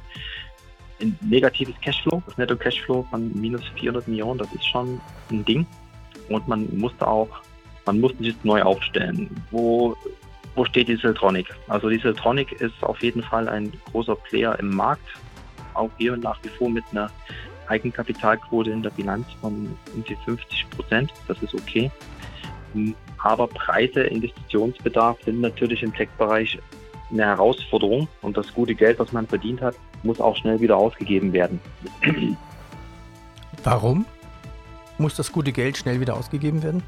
ein 1.01 1.17
negatives 1.21 1.75
Cashflow, 1.81 2.21
das 2.25 2.37
Netto 2.37 2.55
Cashflow 2.55 3.05
von 3.09 3.31
minus 3.39 3.61
400 3.75 4.07
Millionen, 4.07 4.39
das 4.39 4.51
ist 4.53 4.65
schon 4.65 4.99
ein 5.31 5.45
Ding. 5.45 5.65
Und 6.29 6.47
man 6.47 6.67
musste 6.77 7.07
auch, 7.07 7.29
man 7.87 7.99
musste 7.99 8.23
sich 8.23 8.35
neu 8.43 8.61
aufstellen. 8.61 9.29
Wo, 9.49 9.95
wo 10.55 10.65
steht 10.65 10.89
die 10.89 10.97
Siltronic? 10.97 11.47
Also 11.67 11.89
die 11.89 11.97
Siltronic 11.97 12.51
ist 12.61 12.83
auf 12.83 13.01
jeden 13.01 13.23
Fall 13.23 13.49
ein 13.49 13.71
großer 13.91 14.15
Player 14.15 14.59
im 14.59 14.75
Markt, 14.75 15.07
auch 15.73 15.89
hier 15.97 16.15
nach 16.17 16.37
wie 16.43 16.49
vor 16.49 16.69
mit 16.69 16.83
einer 16.91 17.09
Eigenkapitalquote 17.67 18.69
in 18.71 18.83
der 18.83 18.91
Bilanz 18.91 19.25
von 19.41 19.75
um 19.95 20.03
die 20.03 20.15
50 20.25 20.69
Prozent. 20.69 21.13
Das 21.27 21.41
ist 21.41 21.53
okay. 21.55 21.89
Aber 23.17 23.47
Preise, 23.47 24.01
Investitionsbedarf 24.01 25.17
sind 25.23 25.41
natürlich 25.41 25.81
im 25.81 25.93
Tech-Bereich 25.93 26.59
eine 27.09 27.25
Herausforderung 27.25 28.07
und 28.21 28.37
das 28.37 28.53
gute 28.53 28.75
Geld, 28.75 28.99
was 28.99 29.11
man 29.11 29.25
verdient 29.27 29.61
hat, 29.61 29.75
muss 30.03 30.19
auch 30.19 30.35
schnell 30.35 30.59
wieder 30.59 30.77
ausgegeben 30.77 31.33
werden. 31.33 31.59
Warum 33.63 34.05
muss 34.97 35.15
das 35.15 35.31
gute 35.31 35.51
Geld 35.51 35.77
schnell 35.77 35.99
wieder 35.99 36.15
ausgegeben 36.15 36.63
werden? 36.63 36.83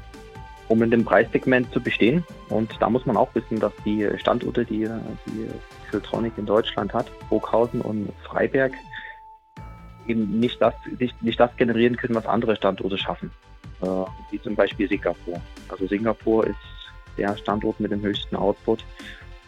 Um 0.70 0.82
in 0.82 0.90
dem 0.90 1.04
Preissegment 1.04 1.72
zu 1.72 1.80
bestehen. 1.80 2.24
Und 2.48 2.76
da 2.80 2.88
muss 2.88 3.04
man 3.04 3.16
auch 3.16 3.34
wissen, 3.34 3.58
dass 3.58 3.72
die 3.84 4.08
Standorte, 4.18 4.64
die 4.64 4.88
die 5.26 5.48
Siltronic 5.90 6.32
in 6.38 6.46
Deutschland 6.46 6.94
hat, 6.94 7.06
Burghausen 7.28 7.80
und 7.80 8.10
Freiberg, 8.24 8.72
eben 10.06 10.38
nicht 10.40 10.62
das, 10.62 10.74
nicht, 10.98 11.20
nicht 11.22 11.38
das 11.40 11.54
generieren 11.56 11.96
können, 11.96 12.14
was 12.14 12.26
andere 12.26 12.56
Standorte 12.56 12.96
schaffen. 12.96 13.30
Äh, 13.82 13.86
wie 14.30 14.40
zum 14.40 14.54
Beispiel 14.54 14.88
Singapur. 14.88 15.40
Also 15.68 15.86
Singapur 15.86 16.46
ist 16.46 16.56
der 17.16 17.36
Standort 17.36 17.80
mit 17.80 17.90
dem 17.90 18.02
höchsten 18.02 18.36
Output 18.36 18.84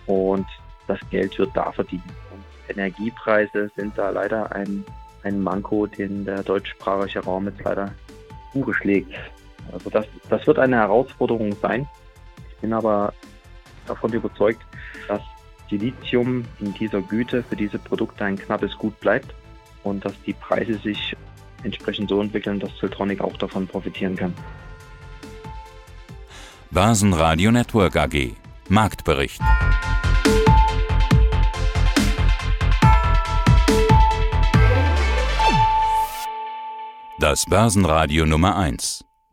und 0.07 0.47
das 0.87 0.99
Geld 1.11 1.39
wird 1.39 1.51
da 1.55 1.71
verdient. 1.71 2.03
Und 2.33 2.45
Energiepreise 2.77 3.71
sind 3.77 3.97
da 3.97 4.11
leider 4.11 4.51
ein, 4.53 4.85
ein 5.23 5.41
Manko, 5.43 5.87
den 5.87 6.25
der 6.25 6.43
deutschsprachige 6.43 7.21
Raum 7.21 7.47
jetzt 7.47 7.63
leider 7.63 7.95
Buche 8.53 8.75
schlägt. 8.75 9.13
Also 9.71 9.91
das, 9.91 10.07
das 10.29 10.47
wird 10.47 10.59
eine 10.59 10.77
Herausforderung 10.77 11.55
sein. 11.61 11.87
Ich 12.51 12.57
bin 12.57 12.73
aber 12.73 13.13
davon 13.87 14.13
überzeugt, 14.13 14.63
dass 15.09 15.21
Silizium 15.69 16.45
in 16.61 16.75
dieser 16.75 17.01
Güte 17.01 17.43
für 17.43 17.57
diese 17.57 17.79
Produkte 17.79 18.25
ein 18.25 18.39
knappes 18.39 18.77
Gut 18.77 18.99
bleibt 19.01 19.35
und 19.85 20.05
dass 20.05 20.15
die 20.23 20.35
Preise 20.35 20.75
sich 20.79 21.17
entsprechend 21.65 22.11
so 22.11 22.21
entwickeln, 22.21 22.61
dass 22.61 22.77
Siltronic 22.79 23.21
auch 23.21 23.37
davon 23.37 23.67
profitieren 23.67 24.17
kann. 24.17 24.35
Börsenradio 26.71 27.51
Network 27.51 27.97
AG. 27.97 28.35
Marktbericht. 28.69 29.41
Das 37.19 37.45
Börsenradio 37.47 38.27
Nummer 38.27 38.57
1. 38.57 39.05